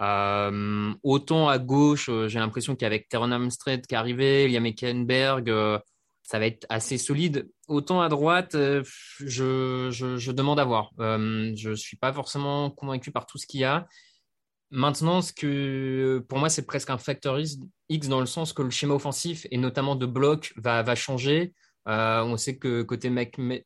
Euh, 0.00 0.94
autant 1.02 1.50
à 1.50 1.58
gauche, 1.58 2.08
j'ai 2.28 2.38
l'impression 2.38 2.74
qu'avec 2.74 3.06
Teron 3.10 3.32
Armstrong 3.32 3.82
qui 3.82 3.94
est 3.94 3.98
arrivé, 3.98 4.48
Liam 4.48 4.64
Eckenberg, 4.64 5.52
ça 6.22 6.38
va 6.38 6.46
être 6.46 6.64
assez 6.70 6.96
solide. 6.96 7.50
Autant 7.68 8.00
à 8.00 8.08
droite, 8.08 8.52
je, 8.54 9.90
je, 9.90 10.32
demande 10.32 10.58
à 10.58 10.64
voir. 10.64 10.92
je 10.98 11.68
ne 11.68 11.74
suis 11.74 11.98
pas 11.98 12.14
forcément 12.14 12.70
convaincu 12.70 13.10
par 13.10 13.26
tout 13.26 13.36
ce 13.36 13.46
qu'il 13.46 13.60
y 13.60 13.64
a. 13.64 13.86
Maintenant, 14.70 15.20
ce 15.20 15.32
que 15.32 16.24
pour 16.28 16.38
moi, 16.38 16.48
c'est 16.48 16.64
presque 16.64 16.90
un 16.90 16.98
facteur 16.98 17.38
X 17.88 18.08
dans 18.08 18.20
le 18.20 18.26
sens 18.26 18.52
que 18.52 18.62
le 18.62 18.70
schéma 18.70 18.94
offensif 18.94 19.46
et 19.50 19.58
notamment 19.58 19.96
de 19.96 20.06
bloc 20.06 20.52
va, 20.56 20.82
va 20.82 20.94
changer. 20.94 21.54
Euh, 21.88 22.22
on 22.22 22.36
sait 22.36 22.56
que 22.56 22.82
côté 22.82 23.10
McDaniel, 23.10 23.64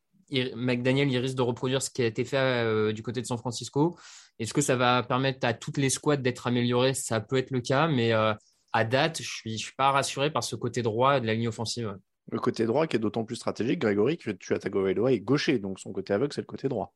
il 1.10 1.18
risque 1.18 1.36
de 1.36 1.42
reproduire 1.42 1.82
ce 1.82 1.90
qui 1.90 2.00
a 2.00 2.06
été 2.06 2.24
fait 2.24 2.38
euh, 2.38 2.92
du 2.92 3.02
côté 3.02 3.20
de 3.20 3.26
San 3.26 3.36
Francisco. 3.36 3.98
Est-ce 4.38 4.54
que 4.54 4.62
ça 4.62 4.76
va 4.76 5.02
permettre 5.02 5.46
à 5.46 5.52
toutes 5.52 5.76
les 5.76 5.90
squads 5.90 6.16
d'être 6.16 6.46
améliorées? 6.46 6.94
Ça 6.94 7.20
peut 7.20 7.36
être 7.36 7.50
le 7.50 7.60
cas, 7.60 7.86
mais 7.86 8.14
euh, 8.14 8.32
à 8.72 8.84
date, 8.84 9.18
je 9.18 9.22
ne 9.22 9.26
suis, 9.26 9.58
je 9.58 9.64
suis 9.64 9.74
pas 9.76 9.90
rassuré 9.90 10.30
par 10.30 10.42
ce 10.42 10.56
côté 10.56 10.80
droit 10.80 11.20
de 11.20 11.26
la 11.26 11.34
ligne 11.34 11.48
offensive. 11.48 11.94
Le 12.30 12.40
côté 12.40 12.64
droit 12.64 12.86
qui 12.86 12.96
est 12.96 13.00
d'autant 13.00 13.24
plus 13.24 13.36
stratégique, 13.36 13.80
Grégory, 13.80 14.16
que 14.16 14.30
tu 14.30 14.54
as 14.54 14.58
Tagovailoa 14.58 15.12
est 15.12 15.20
gaucher, 15.20 15.58
donc 15.58 15.78
son 15.78 15.92
côté 15.92 16.14
aveugle, 16.14 16.32
c'est 16.32 16.40
le 16.40 16.46
côté 16.46 16.68
droit. 16.68 16.94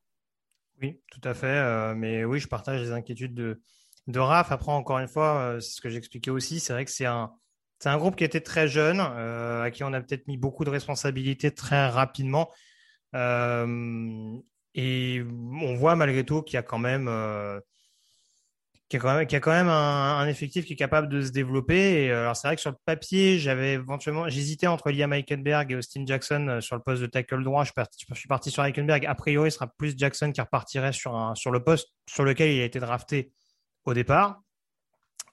Oui, 0.80 0.98
tout 1.10 1.20
à 1.24 1.34
fait. 1.34 1.94
mais 1.96 2.24
oui, 2.24 2.38
je 2.38 2.48
partage 2.48 2.80
les 2.80 2.92
inquiétudes 2.92 3.34
de, 3.34 3.60
de 4.08 4.18
Raph. 4.18 4.50
Après, 4.50 4.72
encore 4.72 4.98
une 4.98 5.08
fois, 5.08 5.36
euh, 5.38 5.60
c'est 5.60 5.76
ce 5.76 5.80
que 5.80 5.90
j'expliquais 5.90 6.30
aussi. 6.30 6.60
C'est 6.60 6.72
vrai 6.72 6.84
que 6.84 6.90
c'est 6.90 7.06
un, 7.06 7.32
C'est 7.78 7.90
un 7.90 7.98
groupe 7.98 8.16
qui 8.16 8.24
était 8.24 8.40
très 8.40 8.66
jeune, 8.66 9.00
euh, 9.00 9.62
à 9.62 9.70
qui 9.70 9.84
on 9.84 9.92
a 9.92 10.00
peut-être 10.00 10.26
mis 10.26 10.36
beaucoup 10.36 10.64
de 10.64 10.70
responsabilités 10.70 11.52
très 11.52 11.88
rapidement. 11.88 12.50
Euh, 13.14 14.36
et 14.74 15.22
on 15.62 15.74
voit 15.74 15.96
malgré 15.96 16.24
tout 16.24 16.42
qu'il 16.42 16.54
y 16.54 16.58
a 16.58 16.62
quand 16.62 16.78
même, 16.78 17.06
qu'il 18.88 18.98
y 18.98 19.36
a 19.36 19.40
quand 19.40 19.50
même, 19.50 19.68
un, 19.68 20.26
effectif 20.28 20.66
qui 20.66 20.74
est 20.74 20.76
capable 20.76 21.08
de 21.08 21.22
se 21.22 21.30
développer. 21.30 22.10
Alors 22.12 22.36
c'est 22.36 22.48
vrai 22.48 22.56
que 22.56 22.62
sur 22.62 22.70
le 22.70 22.76
papier, 22.84 23.38
j'avais 23.38 23.74
éventuellement, 23.74 24.28
j'hésitais 24.28 24.66
entre 24.66 24.90
Liam 24.90 25.12
Eikenberg 25.12 25.72
et 25.72 25.76
Austin 25.76 26.04
Jackson 26.06 26.58
sur 26.60 26.76
le 26.76 26.82
poste 26.82 27.02
de 27.02 27.06
tackle 27.06 27.42
droit. 27.42 27.64
Je, 27.64 27.72
je 27.76 28.14
suis 28.14 28.28
parti 28.28 28.50
sur 28.50 28.64
Eikenberg. 28.64 29.06
A 29.06 29.14
priori, 29.14 29.50
ce 29.50 29.56
sera 29.56 29.66
plus 29.66 29.94
Jackson 29.96 30.30
qui 30.32 30.40
repartirait 30.40 30.92
sur, 30.92 31.16
un, 31.16 31.34
sur 31.34 31.50
le 31.50 31.64
poste 31.64 31.88
sur 32.08 32.24
lequel 32.24 32.52
il 32.52 32.60
a 32.60 32.64
été 32.64 32.78
drafté 32.78 33.32
au 33.88 33.94
départ. 33.94 34.42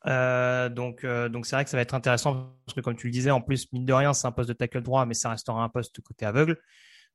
Euh, 0.08 0.70
donc, 0.70 1.04
euh, 1.04 1.30
donc 1.30 1.46
c'est 1.46 1.56
vrai 1.56 1.64
que 1.64 1.70
ça 1.70 1.78
va 1.78 1.82
être 1.82 1.94
intéressant 1.94 2.56
parce 2.66 2.76
que 2.76 2.82
comme 2.82 2.96
tu 2.96 3.08
le 3.08 3.12
disais, 3.12 3.32
en 3.32 3.42
plus 3.42 3.72
mine 3.74 3.86
de 3.86 3.94
rien, 3.94 4.14
c'est 4.14 4.28
un 4.28 4.32
poste 4.32 4.50
de 4.50 4.54
tackle 4.54 4.82
droit, 4.82 5.06
mais 5.06 5.14
ça 5.14 5.30
restera 5.30 5.64
un 5.64 5.70
poste 5.70 6.00
côté 6.02 6.26
aveugle. 6.26 6.60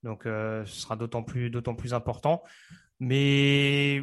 Donc, 0.02 0.26
euh, 0.26 0.64
ce 0.64 0.80
sera 0.80 0.96
d'autant 0.96 1.22
plus, 1.22 1.50
d'autant 1.50 1.74
plus 1.74 1.94
important. 1.94 2.42
Mais 2.98 4.02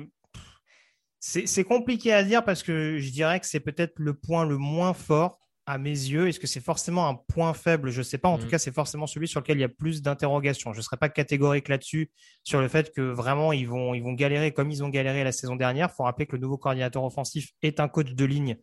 c'est 1.19 1.47
c'est 1.47 1.63
compliqué 1.63 2.13
à 2.13 2.23
dire 2.23 2.43
parce 2.43 2.63
que 2.63 2.97
je 2.97 3.11
dirais 3.11 3.39
que 3.39 3.45
c'est 3.45 3.59
peut-être 3.59 3.99
le 3.99 4.13
point 4.13 4.45
le 4.45 4.57
moins 4.57 4.93
fort 4.93 5.39
à 5.67 5.77
mes 5.77 5.89
yeux. 5.89 6.29
Est-ce 6.29 6.39
que 6.39 6.47
c'est 6.47 6.63
forcément 6.63 7.07
un 7.07 7.15
point 7.15 7.53
faible? 7.53 7.91
Je 7.91 7.99
ne 7.99 8.03
sais 8.03 8.17
pas. 8.17 8.29
En 8.29 8.39
tout 8.39 8.47
cas, 8.47 8.57
c'est 8.57 8.73
forcément 8.73 9.05
celui 9.05 9.27
sur 9.27 9.41
lequel 9.41 9.57
il 9.57 9.61
y 9.61 9.65
a 9.65 9.69
plus 9.69 10.01
d'interrogations. 10.01 10.71
Je 10.71 10.77
ne 10.77 10.81
serais 10.81 10.95
pas 10.95 11.09
catégorique 11.09 11.67
là-dessus 11.67 12.09
sur 12.43 12.61
le 12.61 12.69
fait 12.69 12.93
que 12.95 13.01
vraiment 13.01 13.51
ils 13.51 13.67
vont, 13.67 13.93
ils 13.93 14.01
vont 14.01 14.13
galérer 14.13 14.53
comme 14.53 14.71
ils 14.71 14.81
ont 14.83 14.89
galéré 14.89 15.25
la 15.25 15.33
saison 15.33 15.57
dernière. 15.57 15.89
Il 15.91 15.95
faut 15.95 16.03
rappeler 16.03 16.25
que 16.25 16.37
le 16.37 16.41
nouveau 16.41 16.57
coordinateur 16.57 17.03
offensif 17.03 17.51
est 17.61 17.81
un 17.81 17.89
coach 17.89 18.13
de 18.13 18.25
ligne 18.25 18.57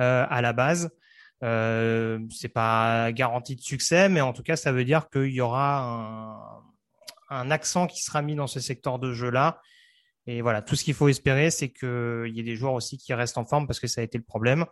euh, 0.00 0.26
à 0.28 0.42
la 0.42 0.52
base. 0.52 0.90
Euh, 1.42 2.20
c'est 2.30 2.50
pas 2.50 3.10
garanti 3.12 3.56
de 3.56 3.62
succès, 3.62 4.10
mais 4.10 4.20
en 4.20 4.34
tout 4.34 4.42
cas, 4.42 4.54
ça 4.54 4.72
veut 4.72 4.84
dire 4.84 5.08
qu'il 5.08 5.32
y 5.32 5.40
aura 5.40 6.62
un, 7.30 7.40
un 7.40 7.50
accent 7.50 7.86
qui 7.86 8.02
sera 8.02 8.20
mis 8.20 8.34
dans 8.34 8.46
ce 8.46 8.60
secteur 8.60 8.98
de 8.98 9.14
jeu-là. 9.14 9.62
Et 10.26 10.42
voilà, 10.42 10.60
tout 10.60 10.76
ce 10.76 10.84
qu'il 10.84 10.94
faut 10.94 11.08
espérer, 11.08 11.50
c'est 11.50 11.72
qu'il 11.72 12.28
y 12.28 12.40
ait 12.40 12.44
des 12.44 12.56
joueurs 12.56 12.74
aussi 12.74 12.98
qui 12.98 13.12
restent 13.14 13.38
en 13.38 13.46
forme 13.46 13.66
parce 13.66 13.80
que 13.80 13.86
ça 13.86 14.02
a 14.02 14.04
été 14.04 14.18
le 14.18 14.24
problème. 14.24 14.66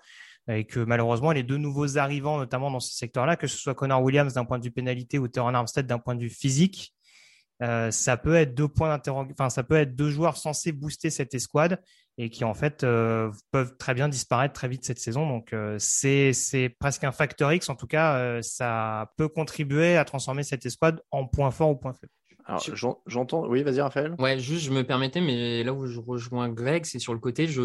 Et 0.49 0.65
que 0.65 0.81
malheureusement, 0.81 1.33
les 1.33 1.43
deux 1.43 1.59
nouveaux 1.59 1.99
arrivants, 1.99 2.39
notamment 2.39 2.71
dans 2.71 2.81
ce 2.81 2.95
secteur-là, 2.95 3.37
que 3.37 3.47
ce 3.47 3.57
soit 3.57 3.75
Connor 3.75 4.03
Williams 4.03 4.35
d'un 4.35 4.45
point 4.45 4.59
de 4.59 4.65
vue 4.65 4.71
pénalité 4.73 5.19
ou 5.19 5.29
Teron 5.29 5.55
Armstead 5.55 5.87
d'un 5.87 5.99
point 5.99 6.15
de 6.17 6.21
vue 6.23 6.31
physique, 6.31 6.95
euh, 7.63 7.91
ça 7.91 8.17
peut 8.17 8.35
être 8.37 8.55
deux 8.55 8.69
points 8.69 8.99
enfin, 9.07 9.51
ça 9.51 9.63
peut 9.63 9.75
être 9.77 9.95
deux 9.95 10.09
joueurs 10.11 10.39
censés 10.39 10.73
booster 10.73 11.11
cette 11.11 11.35
escouade 11.35 11.79
et 12.17 12.31
qui 12.31 12.43
en 12.45 12.55
fait 12.55 12.85
euh, 12.85 13.31
peuvent 13.51 13.77
très 13.77 13.93
bien 13.93 14.09
disparaître 14.09 14.55
très 14.55 14.67
vite 14.67 14.83
cette 14.85 14.99
saison. 14.99 15.29
Donc 15.29 15.53
euh, 15.53 15.77
c'est 15.79 16.33
c'est 16.33 16.71
presque 16.71 17.05
un 17.05 17.13
facteur 17.13 17.53
X. 17.53 17.69
En 17.69 17.77
tout 17.77 17.87
cas, 17.87 18.17
euh, 18.17 18.41
ça 18.43 19.13
peut 19.19 19.29
contribuer 19.29 19.97
à 19.99 20.07
transformer 20.07 20.43
cette 20.43 20.65
escouade 20.65 21.03
en 21.11 21.27
point 21.27 21.51
fort 21.51 21.71
ou 21.71 21.77
point 21.77 21.93
faible. 21.93 22.13
Alors, 22.47 22.63
Je- 22.63 22.75
j'en- 22.75 22.99
j'entends. 23.07 23.47
Oui, 23.47 23.63
vas-y, 23.63 23.81
Raphaël. 23.83 24.15
Ouais, 24.19 24.39
juste, 24.41 24.65
je 24.65 24.71
me 24.71 24.83
permettais, 24.83 25.21
mais 25.21 25.63
là 25.63 25.75
où 25.75 25.87
je 25.87 26.01
rejoins 26.01 26.49
Greg, 26.49 26.87
c'est 26.87 26.99
sur 26.99 27.13
le 27.13 27.21
côté, 27.21 27.47
je, 27.47 27.63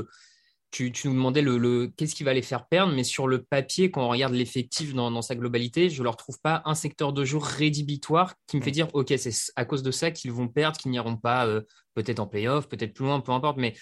tu, 0.76 0.92
tu 0.92 1.08
nous 1.08 1.14
demandais 1.14 1.42
le, 1.42 1.58
le, 1.58 1.88
qu'est-ce 1.88 2.14
qui 2.14 2.26
va 2.26 2.34
les 2.34 2.42
faire 2.42 2.68
perdre, 2.68 2.94
mais 2.94 3.06
sur 3.06 3.30
le 3.30 3.42
papier, 3.42 3.92
quand 3.92 4.06
on 4.06 4.10
regarde 4.10 4.34
l'effectif 4.34 4.94
dans, 4.94 5.10
dans 5.10 5.22
sa 5.22 5.34
globalité, 5.34 5.90
je 5.90 6.00
ne 6.00 6.04
leur 6.04 6.18
trouve 6.18 6.38
pas 6.42 6.64
un 6.66 6.76
secteur 6.76 7.14
de 7.14 7.24
jeu 7.24 7.38
rédhibitoire 7.38 8.34
qui 8.46 8.58
me 8.58 8.62
fait 8.62 8.72
dire, 8.72 8.90
OK, 8.94 9.14
c'est 9.18 9.54
à 9.56 9.64
cause 9.64 9.84
de 9.84 9.92
ça 9.92 10.12
qu'ils 10.12 10.34
vont 10.34 10.50
perdre, 10.50 10.78
qu'ils 10.78 10.92
n'iront 10.92 11.16
pas 11.16 11.48
euh, 11.48 11.62
peut-être 11.94 12.20
en 12.20 12.28
playoff, 12.28 12.68
peut-être 12.68 12.94
plus 12.94 13.06
loin, 13.06 13.22
peu 13.22 13.32
importe, 13.32 13.56
mais 13.56 13.74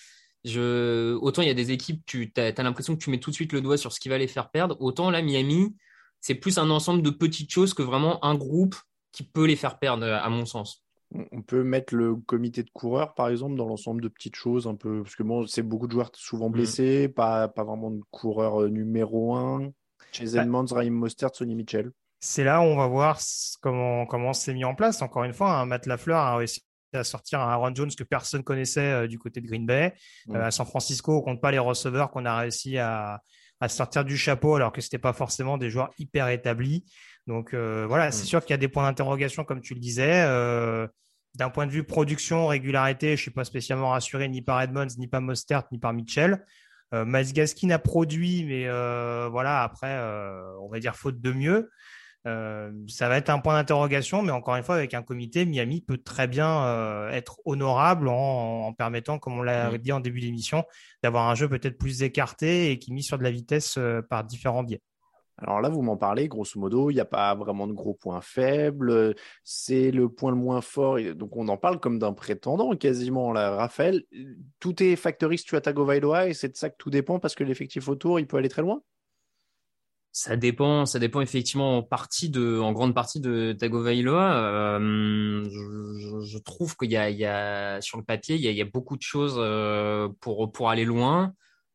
je, 0.44 1.16
autant 1.16 1.42
il 1.42 1.48
y 1.48 1.52
a 1.52 1.56
des 1.56 1.72
équipes, 1.72 2.04
tu 2.06 2.32
as, 2.38 2.62
l'impression 2.62 2.96
que 2.96 3.04
tu 3.04 3.10
mets 3.10 3.20
tout 3.20 3.32
de 3.32 3.36
suite 3.36 3.54
le 3.54 3.62
doigt 3.62 3.78
sur 3.78 3.92
ce 3.92 4.00
qui 4.00 4.08
va 4.08 4.20
les 4.20 4.28
faire 4.28 4.52
perdre, 4.52 4.78
autant 4.80 5.10
là, 5.10 5.24
Miami, 5.24 5.76
c'est 6.22 6.36
plus 6.36 6.60
un 6.60 6.70
ensemble 6.70 7.02
de 7.02 7.10
petites 7.10 7.52
choses 7.52 7.74
que 7.74 7.82
vraiment 7.82 8.24
un 8.24 8.36
groupe 8.36 8.76
qui 9.12 9.24
peut 9.24 9.48
les 9.48 9.56
faire 9.56 9.80
perdre, 9.80 10.06
à 10.06 10.30
mon 10.30 10.46
sens. 10.46 10.83
On- 11.32 11.41
peut 11.41 11.63
mettre 11.63 11.93
le 11.96 12.15
comité 12.15 12.63
de 12.63 12.70
coureurs, 12.72 13.13
par 13.13 13.27
exemple, 13.29 13.55
dans 13.55 13.67
l'ensemble 13.67 14.01
de 14.01 14.08
petites 14.08 14.36
choses, 14.36 14.65
un 14.67 14.75
peu, 14.75 15.03
parce 15.03 15.15
que 15.15 15.24
bon, 15.24 15.46
c'est 15.46 15.62
beaucoup 15.62 15.88
de 15.88 15.91
joueurs 15.91 16.10
souvent 16.15 16.50
Mm. 16.50 16.53
blessés, 16.53 17.08
pas, 17.10 17.48
pas 17.48 17.63
vraiment 17.63 17.91
de 17.91 18.01
coureur 18.12 18.63
euh, 18.63 18.70
numéro 18.70 19.36
un. 19.36 19.60
Bah. 19.67 20.41
Edmonds, 20.41 20.65
Raheem 20.72 20.93
Mostert, 20.93 21.36
Sonny 21.36 21.55
Mitchell. 21.55 21.91
C'est 22.20 22.43
là 22.43 22.62
où 22.62 22.63
on 22.63 22.75
va 22.77 22.88
voir 22.88 23.20
comment, 23.62 24.05
comment 24.05 24.32
c'est 24.34 24.53
mis 24.53 24.63
en 24.63 24.75
place. 24.75 25.01
Encore 25.01 25.24
une 25.25 25.34
fois, 25.34 25.51
hein, 25.60 25.65
Matt 25.65 25.86
Lafleur 25.86 26.20
a 26.20 26.38
réussi 26.38 26.63
à 26.93 27.03
sortir 27.03 27.41
un 27.41 27.50
Aaron 27.50 27.74
Jones 27.75 27.89
que 27.98 28.03
personne 28.03 28.43
connaissait 28.43 28.91
euh, 29.03 29.08
du 29.08 29.17
côté 29.20 29.41
de 29.41 29.48
Green 29.48 29.65
Bay. 29.65 29.93
Mm. 30.27 30.36
Euh, 30.36 30.46
à 30.46 30.51
San 30.51 30.65
Francisco, 30.65 31.17
on 31.17 31.22
compte 31.22 31.41
pas 31.41 31.51
les 31.51 31.60
receveurs 31.60 32.12
qu'on 32.12 32.25
a 32.25 32.38
réussi 32.38 32.77
à, 32.77 33.22
à 33.60 33.67
sortir 33.67 34.05
du 34.05 34.15
chapeau 34.17 34.55
alors 34.55 34.72
que 34.72 34.79
c'était 34.82 34.98
pas 35.00 35.13
forcément 35.13 35.58
des 35.58 35.70
joueurs 35.70 35.89
hyper 36.00 36.29
établis. 36.29 36.86
Donc 37.27 37.53
euh, 37.53 37.86
voilà, 37.88 38.12
c'est 38.12 38.24
Mm. 38.24 38.27
sûr 38.27 38.42
qu'il 38.42 38.51
y 38.51 38.53
a 38.53 38.58
des 38.58 38.68
points 38.68 38.84
d'interrogation 38.84 39.44
comme 39.44 39.62
tu 39.62 39.74
le 39.74 39.80
disais. 39.80 40.24
Euh, 40.25 40.88
D'un 41.36 41.50
point 41.50 41.65
de 41.65 41.72
vue 41.72 41.84
production, 41.84 42.46
régularité, 42.46 43.15
je 43.18 43.22
suis 43.24 43.32
pas 43.32 43.44
spécialement 43.44 43.89
rassuré 43.89 44.27
ni 44.30 44.44
par 44.44 44.62
Edmonds, 44.62 44.86
ni 45.00 45.08
par 45.08 45.20
Mostert, 45.20 45.63
ni 45.72 45.80
par 45.80 45.92
Mitchell. 45.92 46.46
Euh, 46.94 47.06
Miles 47.08 47.34
Gaskin 47.34 47.72
a 47.72 47.80
produit, 47.80 48.46
mais 48.46 48.68
euh, 48.68 49.30
voilà, 49.32 49.63
après, 49.63 49.89
euh, 49.89 50.44
on 50.62 50.70
va 50.70 50.80
dire 50.80 50.96
faute 50.96 51.20
de 51.22 51.32
mieux. 51.32 51.72
Euh, 52.27 52.72
ça 52.88 53.10
va 53.10 53.18
être 53.18 53.32
un 53.32 53.39
point 53.39 53.56
d'interrogation, 53.56 54.22
mais 54.22 54.32
encore 54.32 54.56
une 54.58 54.63
fois, 54.63 54.75
avec 54.75 54.94
un 54.94 55.01
comité, 55.01 55.44
Miami 55.46 55.82
peut 55.82 55.98
très 55.98 56.27
bien 56.27 56.65
euh, 56.68 57.10
être 57.10 57.42
honorable 57.46 58.10
en, 58.10 58.68
en 58.68 58.74
permettant, 58.74 59.18
comme 59.18 59.39
on 59.39 59.42
l'a 59.42 59.72
Mm. 59.72 59.77
dit 59.80 59.92
en 59.92 60.00
début 60.01 60.20
d'émission, 60.22 60.63
d'avoir 61.01 61.27
un 61.30 61.36
jeu 61.36 61.50
peut-être 61.50 61.80
plus 61.80 62.03
écarté 62.03 62.70
et 62.70 62.77
qui 62.77 62.94
mise 62.94 63.08
sur 63.08 63.18
de 63.18 63.24
la 63.24 63.32
vitesse 63.32 63.75
euh, 63.80 64.03
par 64.08 64.24
différents 64.24 64.62
biais. 64.63 64.82
Alors 65.40 65.62
là, 65.62 65.70
vous 65.70 65.82
m'en 65.82 65.98
parlez, 65.98 66.28
grosso 66.28 66.60
modo, 66.60 66.92
il 66.92 66.94
n'y 66.94 67.00
a 67.00 67.06
pas 67.06 67.34
vraiment 67.36 67.68
de 67.68 67.74
gros 67.74 67.96
points 67.96 68.22
faibles. 68.22 68.92
euh, 68.92 69.13
C'est 69.44 69.92
le 69.92 70.08
point 70.08 70.32
le 70.32 70.38
moins 70.38 70.62
fort. 70.62 71.00
Donc 71.16 71.36
on 71.36 71.48
en 71.48 71.58
parle 71.58 71.80
comme 71.80 71.98
d'un 72.00 72.13
prétendant 72.13 72.75
quasiment. 72.75 73.32
Là, 73.34 73.56
Raphaël, 73.56 74.04
tout 74.60 74.82
est 74.84 74.96
factor 74.96 75.34
X, 75.34 75.44
tu 75.44 75.56
as 75.56 75.62
Tagovailoa 75.62 76.28
et 76.28 76.34
c'est 76.34 76.50
de 76.50 76.56
ça 76.56 76.70
que 76.70 76.75
tout 76.78 76.92
dépend 76.92 77.20
parce 77.20 77.36
que 77.36 77.44
l'effectif 77.44 77.88
autour, 77.88 78.20
il 78.20 78.28
peut 78.28 78.38
aller 78.38 78.50
très 78.50 78.62
loin? 78.62 78.82
Ça 80.16 80.38
dépend, 80.38 80.86
ça 80.86 81.00
dépend 81.00 81.22
effectivement 81.22 81.80
en 81.80 81.82
partie 81.82 82.30
de, 82.30 82.60
en 82.60 82.72
grande 82.72 82.94
partie 82.94 83.20
de 83.20 83.54
Tagovailoa. 83.54 84.78
Euh, 84.78 85.44
je, 85.50 86.38
trouve 86.38 86.78
qu'il 86.78 86.92
y 86.92 86.96
a, 86.98 87.82
sur 87.82 87.98
le 87.98 88.04
papier, 88.04 88.36
il 88.36 88.42
y 88.42 88.48
a, 88.48 88.52
il 88.52 88.58
y 88.58 88.62
a 88.62 88.66
beaucoup 88.66 88.96
de 88.96 89.02
choses 89.02 89.38
euh, 89.40 90.08
pour, 90.20 90.52
pour 90.52 90.70
aller 90.70 90.86
loin. 90.86 91.34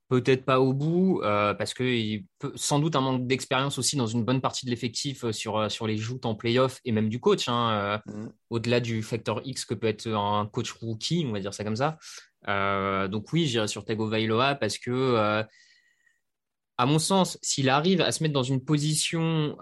Peut-être 0.08 0.46
pas 0.46 0.58
au 0.58 0.72
bout, 0.72 1.20
euh, 1.22 1.52
parce 1.52 1.74
que 1.74 1.84
il 1.84 2.24
peut, 2.38 2.50
sans 2.54 2.78
doute 2.78 2.96
un 2.96 3.02
manque 3.02 3.26
d'expérience 3.26 3.76
aussi 3.78 3.94
dans 3.96 4.06
une 4.06 4.24
bonne 4.24 4.40
partie 4.40 4.64
de 4.64 4.70
l'effectif 4.70 5.24
euh, 5.24 5.32
sur, 5.32 5.58
euh, 5.58 5.68
sur 5.68 5.86
les 5.86 5.98
joutes 5.98 6.24
en 6.24 6.34
playoff 6.34 6.80
et 6.86 6.92
même 6.92 7.10
du 7.10 7.20
coach, 7.20 7.46
hein, 7.48 8.00
euh, 8.06 8.12
Mm. 8.12 8.28
au-delà 8.48 8.80
du 8.80 9.02
facteur 9.02 9.42
X 9.44 9.66
que 9.66 9.74
peut 9.74 9.86
être 9.86 10.08
un 10.08 10.46
coach 10.46 10.72
rookie, 10.72 11.26
on 11.28 11.32
va 11.32 11.40
dire 11.40 11.52
ça 11.52 11.62
comme 11.62 11.76
ça. 11.76 11.98
Euh, 12.48 13.06
donc 13.08 13.30
oui, 13.34 13.46
j'irai 13.46 13.68
sur 13.68 13.84
Tagovailoa 13.84 14.54
parce 14.54 14.78
que 14.78 15.44
à 16.80 16.86
mon 16.86 16.98
sens, 17.00 17.38
s'il 17.42 17.68
arrive 17.68 18.00
à 18.00 18.12
se 18.12 18.22
mettre 18.22 18.32
dans 18.34 18.42
une 18.44 18.64
position, 18.64 19.56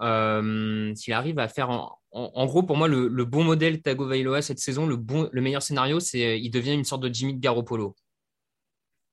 s'il 0.95 1.13
arrive 1.13 1.39
à 1.39 1.47
faire, 1.47 1.69
en, 1.71 1.97
en- 2.11 2.31
en 2.35 2.45
gros, 2.45 2.61
pour 2.63 2.77
moi, 2.77 2.87
le, 2.87 3.07
le 3.07 3.25
bon 3.25 3.43
modèle 3.43 3.81
Tagovailoa 3.81 4.41
cette 4.41 4.59
saison, 4.59 4.85
le 4.85 4.95
bon, 4.97 5.27
le 5.31 5.41
meilleur 5.41 5.63
scénario, 5.63 5.99
c'est 5.99 6.39
il 6.39 6.51
devient 6.51 6.73
une 6.73 6.83
sorte 6.85 7.01
de 7.03 7.11
Jimmy 7.13 7.33
Garoppolo. 7.35 7.95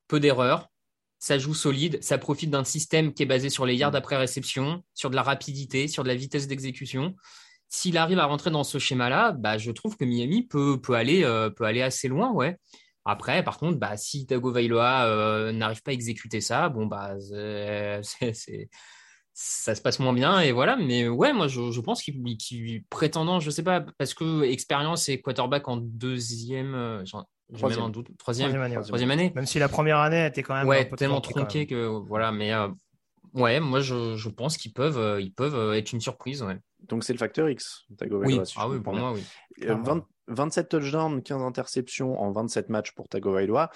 Peu 0.07 0.21
d'erreurs, 0.21 0.69
ça 1.25 1.38
joue 1.38 1.54
solide, 1.54 2.02
ça 2.02 2.19
profite 2.19 2.50
d'un 2.50 2.64
système 2.64 3.14
qui 3.14 3.23
est 3.23 3.26
basé 3.26 3.49
sur 3.49 3.64
les 3.64 3.75
yards 3.75 3.95
après 3.95 4.19
réception, 4.19 4.83
sur 4.93 5.09
de 5.09 5.16
la 5.16 5.23
rapidité, 5.23 5.88
sur 5.88 6.02
de 6.02 6.09
la 6.09 6.14
vitesse 6.14 6.47
d'exécution. 6.49 7.14
S'il 7.71 7.97
arrive 7.97 8.19
à 8.19 8.26
rentrer 8.26 8.50
dans 8.50 8.62
ce 8.62 8.78
schéma-là, 8.78 9.33
bah, 9.33 9.57
je 9.57 9.71
trouve 9.71 9.97
que 9.97 10.04
Miami 10.04 10.43
peut, 10.43 10.78
peut, 10.83 10.93
aller, 10.93 11.25
euh, 11.25 11.49
peut 11.49 11.64
aller 11.64 11.81
assez 11.81 12.09
loin, 12.09 12.31
ouais. 12.31 12.59
Après, 13.07 13.43
par 13.43 13.57
contre, 13.57 13.78
bah, 13.78 13.97
si 13.97 14.26
Tagovailoa 14.26 15.07
euh, 15.07 15.52
n'arrive 15.52 15.83
pas 15.83 15.93
à 15.93 15.95
exécuter 15.95 16.43
ça, 16.43 16.69
bon, 16.69 16.85
bah, 16.85 17.14
c'est, 17.19 18.69
ça 19.33 19.75
se 19.75 19.81
passe 19.81 20.00
moins 20.00 20.12
bien 20.12 20.40
et 20.40 20.52
voilà. 20.52 20.76
Mais 20.76 21.09
ouais, 21.09 21.33
moi, 21.33 21.49
je, 21.49 21.71
je 21.71 21.81
pense 21.81 22.02
qu'il 22.02 22.23
qu'il- 22.37 22.85
prétendant, 22.90 23.40
je 23.40 23.49
sais 23.49 23.62
pas, 23.62 23.81
parce 23.97 24.12
que 24.12 24.43
expérience 24.43 25.09
et 25.09 25.23
quarterback 25.23 25.69
en 25.69 25.78
deuxième, 25.78 26.75
euh, 26.75 27.02
j'ai 27.51 27.53
même 27.53 27.59
Troisième. 27.59 27.85
un 27.85 27.89
doute, 27.91 28.09
troisième, 28.19 28.49
Troisième 28.49 28.63
année, 28.63 28.77
ouais. 28.79 28.85
troisième 28.85 29.11
année. 29.11 29.33
Même 29.35 29.47
si 29.47 29.59
la 29.59 29.69
première 29.69 29.99
année 29.99 30.27
était 30.27 30.43
quand 30.43 30.55
même 30.55 30.67
un 30.67 30.69
Ouais, 30.69 30.85
peu 30.87 30.97
tellement 30.97 31.21
tronquée 31.21 31.67
que 31.67 31.87
voilà. 31.87 32.33
Mais 32.33 32.53
euh, 32.53 32.69
ouais, 33.35 33.61
moi, 33.61 33.81
je, 33.81 34.17
je 34.17 34.29
pense 34.29 34.57
qu'ils 34.57 34.73
peuvent, 34.73 34.99
euh, 34.99 35.21
ils 35.21 35.33
peuvent 35.33 35.55
euh, 35.55 35.73
être 35.75 35.93
une 35.93 36.01
surprise. 36.01 36.43
Ouais. 36.43 36.59
Donc 36.89 37.05
c'est 37.05 37.13
le 37.13 37.19
facteur 37.19 37.49
X, 37.51 37.85
Oui, 37.91 37.97
Tagovailoa. 37.97 38.45
si 38.45 38.55
je 38.55 38.59
ah 38.61 38.69
oui, 38.69 38.81
pour 38.81 38.95
moi, 38.95 39.13
oui. 39.13 39.23
Euh, 39.63 39.67
Clairement. 39.67 39.85
20 39.85 40.07
27 40.27 40.69
touchdowns, 40.71 41.23
15 41.23 41.43
interceptions 41.43 42.19
en 42.21 42.33
27 42.33 42.71
matchs 42.71 42.93
pour 42.93 43.09
Tagovailoa. 43.09 43.71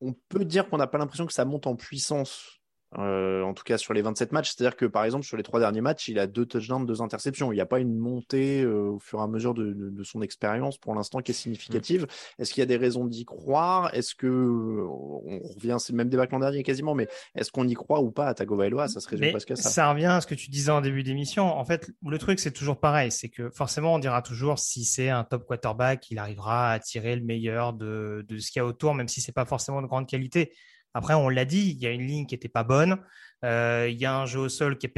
On 0.00 0.14
peut 0.28 0.44
dire 0.44 0.68
qu'on 0.68 0.78
n'a 0.78 0.86
pas 0.88 0.98
l'impression 0.98 1.26
que 1.26 1.32
ça 1.32 1.44
monte 1.44 1.66
en 1.68 1.76
puissance 1.76 2.59
Euh, 2.98 3.42
en 3.42 3.54
tout 3.54 3.62
cas 3.62 3.78
sur 3.78 3.94
les 3.94 4.02
27 4.02 4.32
matchs. 4.32 4.52
C'est-à-dire 4.52 4.76
que 4.76 4.84
par 4.84 5.04
exemple 5.04 5.24
sur 5.24 5.36
les 5.36 5.44
trois 5.44 5.60
derniers 5.60 5.80
matchs, 5.80 6.08
il 6.08 6.18
a 6.18 6.26
deux 6.26 6.44
touchdowns, 6.44 6.86
deux 6.86 7.02
interceptions. 7.02 7.52
Il 7.52 7.54
n'y 7.54 7.60
a 7.60 7.66
pas 7.66 7.78
une 7.78 7.96
montée 7.96 8.62
euh, 8.62 8.90
au 8.90 8.98
fur 8.98 9.20
et 9.20 9.22
à 9.22 9.28
mesure 9.28 9.54
de, 9.54 9.72
de, 9.72 9.90
de 9.90 10.02
son 10.02 10.22
expérience 10.22 10.76
pour 10.76 10.94
l'instant 10.96 11.20
qui 11.20 11.30
est 11.30 11.34
significative. 11.34 12.02
Mm. 12.02 12.42
Est-ce 12.42 12.52
qu'il 12.52 12.62
y 12.62 12.64
a 12.64 12.66
des 12.66 12.76
raisons 12.76 13.04
d'y 13.04 13.24
croire? 13.24 13.94
Est-ce 13.94 14.16
que 14.16 14.26
on 14.26 15.38
revient, 15.54 15.76
c'est 15.78 15.92
le 15.92 15.98
même 15.98 16.08
débat 16.08 16.26
que 16.26 16.32
l'an 16.32 16.40
dernier 16.40 16.64
quasiment, 16.64 16.96
mais 16.96 17.06
est-ce 17.36 17.52
qu'on 17.52 17.68
y 17.68 17.74
croit 17.74 18.00
ou 18.00 18.10
pas 18.10 18.26
à 18.26 18.34
Tagovailoa? 18.34 18.88
Ça 18.88 18.98
se 18.98 19.08
résume 19.08 19.30
presque 19.30 19.52
à 19.52 19.56
ça. 19.56 19.68
Ça 19.68 19.90
revient 19.90 20.06
à 20.06 20.20
ce 20.20 20.26
que 20.26 20.34
tu 20.34 20.50
disais 20.50 20.72
en 20.72 20.80
début 20.80 21.04
d'émission. 21.04 21.44
En 21.44 21.64
fait, 21.64 21.92
le 22.04 22.18
truc 22.18 22.40
c'est 22.40 22.50
toujours 22.50 22.80
pareil, 22.80 23.12
c'est 23.12 23.28
que 23.28 23.50
forcément 23.50 23.94
on 23.94 23.98
dira 24.00 24.20
toujours 24.20 24.58
si 24.58 24.84
c'est 24.84 25.10
un 25.10 25.22
top 25.22 25.46
quarterback, 25.46 26.10
il 26.10 26.18
arrivera 26.18 26.72
à 26.72 26.80
tirer 26.80 27.14
le 27.14 27.22
meilleur 27.22 27.72
de, 27.72 28.26
de 28.28 28.38
ce 28.38 28.50
qu'il 28.50 28.58
y 28.58 28.62
a 28.64 28.66
autour, 28.66 28.94
même 28.94 29.08
si 29.08 29.20
c'est 29.20 29.30
pas 29.30 29.44
forcément 29.44 29.80
de 29.80 29.86
grande 29.86 30.08
qualité. 30.08 30.52
Après, 30.94 31.14
on 31.14 31.28
l'a 31.28 31.44
dit, 31.44 31.70
il 31.70 31.78
y 31.78 31.86
a 31.86 31.90
une 31.90 32.06
ligne 32.06 32.26
qui 32.26 32.34
était 32.34 32.48
pas 32.48 32.64
bonne. 32.64 32.98
Euh, 33.44 33.88
il 33.90 33.98
y 33.98 34.06
a 34.06 34.14
un 34.14 34.26
jeu 34.26 34.40
au 34.40 34.48
sol 34.48 34.76
qui, 34.76 34.88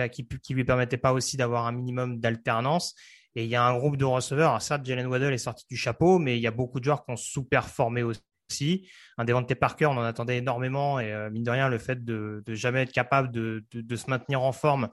qui 0.42 0.54
lui 0.54 0.64
permettait 0.64 0.96
pas 0.96 1.12
aussi 1.12 1.36
d'avoir 1.36 1.66
un 1.66 1.72
minimum 1.72 2.18
d'alternance. 2.18 2.94
Et 3.34 3.44
il 3.44 3.50
y 3.50 3.56
a 3.56 3.64
un 3.64 3.76
groupe 3.76 3.96
de 3.96 4.04
receveurs. 4.04 4.50
Alors, 4.50 4.62
certes, 4.62 4.84
Jalen 4.84 5.06
Waddle 5.06 5.32
est 5.32 5.38
sorti 5.38 5.64
du 5.68 5.76
chapeau, 5.76 6.18
mais 6.18 6.36
il 6.36 6.42
y 6.42 6.46
a 6.46 6.50
beaucoup 6.50 6.80
de 6.80 6.84
joueurs 6.84 7.04
qui 7.04 7.12
ont 7.12 7.16
sous-performé 7.16 8.02
aussi. 8.02 8.90
Un 9.16 9.24
Devante 9.24 9.54
Parker, 9.54 9.86
on 9.86 9.96
en 9.96 10.02
attendait 10.02 10.38
énormément. 10.38 11.00
Et 11.00 11.12
euh, 11.12 11.30
mine 11.30 11.42
de 11.42 11.50
rien, 11.50 11.68
le 11.68 11.78
fait 11.78 12.04
de, 12.04 12.42
de 12.44 12.54
jamais 12.54 12.82
être 12.82 12.92
capable 12.92 13.30
de, 13.30 13.64
se 13.96 14.10
maintenir 14.10 14.42
en 14.42 14.52
forme, 14.52 14.88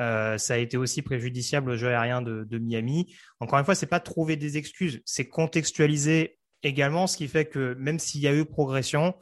euh, 0.00 0.38
ça 0.38 0.54
a 0.54 0.56
été 0.56 0.76
aussi 0.76 1.02
préjudiciable 1.02 1.70
au 1.70 1.76
jeu 1.76 1.88
aérien 1.88 2.22
de, 2.22 2.44
de 2.44 2.58
Miami. 2.58 3.14
Encore 3.40 3.58
une 3.58 3.64
fois, 3.64 3.74
c'est 3.74 3.86
pas 3.86 4.00
trouver 4.00 4.36
des 4.36 4.56
excuses, 4.56 5.02
c'est 5.04 5.28
contextualiser 5.28 6.38
également, 6.62 7.06
ce 7.06 7.16
qui 7.16 7.26
fait 7.26 7.46
que 7.46 7.74
même 7.74 7.98
s'il 7.98 8.20
y 8.20 8.28
a 8.28 8.34
eu 8.34 8.44
progression, 8.44 9.14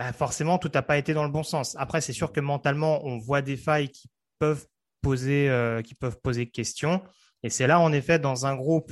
bah 0.00 0.14
forcément, 0.14 0.56
tout 0.56 0.70
n'a 0.72 0.80
pas 0.80 0.96
été 0.96 1.12
dans 1.12 1.24
le 1.24 1.30
bon 1.30 1.42
sens. 1.42 1.76
Après, 1.78 2.00
c'est 2.00 2.14
sûr 2.14 2.32
que 2.32 2.40
mentalement, 2.40 3.04
on 3.04 3.18
voit 3.18 3.42
des 3.42 3.58
failles 3.58 3.90
qui 3.90 4.08
peuvent 4.38 4.66
poser, 5.02 5.50
euh, 5.50 5.82
qui 5.82 5.94
peuvent 5.94 6.18
poser 6.22 6.48
question. 6.48 7.02
Et 7.42 7.50
c'est 7.50 7.66
là, 7.66 7.80
en 7.80 7.92
effet, 7.92 8.18
dans 8.18 8.46
un 8.46 8.56
groupe 8.56 8.90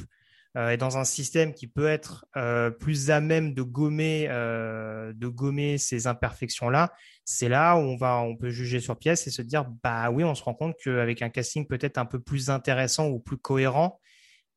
euh, 0.59 0.69
et 0.69 0.77
dans 0.77 0.99
un 0.99 1.05
système 1.05 1.55
qui 1.55 1.67
peut 1.67 1.87
être 1.87 2.27
euh, 2.37 2.71
plus 2.71 3.11
à 3.11 3.23
même 3.23 3.55
de 3.55 3.63
gommer, 3.63 4.27
euh, 4.29 5.15
de 5.15 5.29
gommer 5.29 5.79
ces 5.79 6.07
imperfections-là, 6.07 6.93
c'est 7.25 7.49
là 7.49 7.77
où 7.77 7.81
on 7.81 7.97
va, 7.97 8.19
on 8.19 8.37
peut 8.37 8.51
juger 8.51 8.79
sur 8.79 8.99
pièce 8.99 9.27
et 9.27 9.31
se 9.31 9.41
dire, 9.41 9.65
bah 9.83 10.11
oui, 10.11 10.25
on 10.25 10.35
se 10.35 10.43
rend 10.43 10.53
compte 10.53 10.77
qu'avec 10.85 11.23
un 11.23 11.31
casting 11.31 11.67
peut-être 11.67 11.97
un 11.97 12.05
peu 12.05 12.21
plus 12.21 12.51
intéressant 12.51 13.09
ou 13.09 13.19
plus 13.19 13.39
cohérent, 13.39 13.99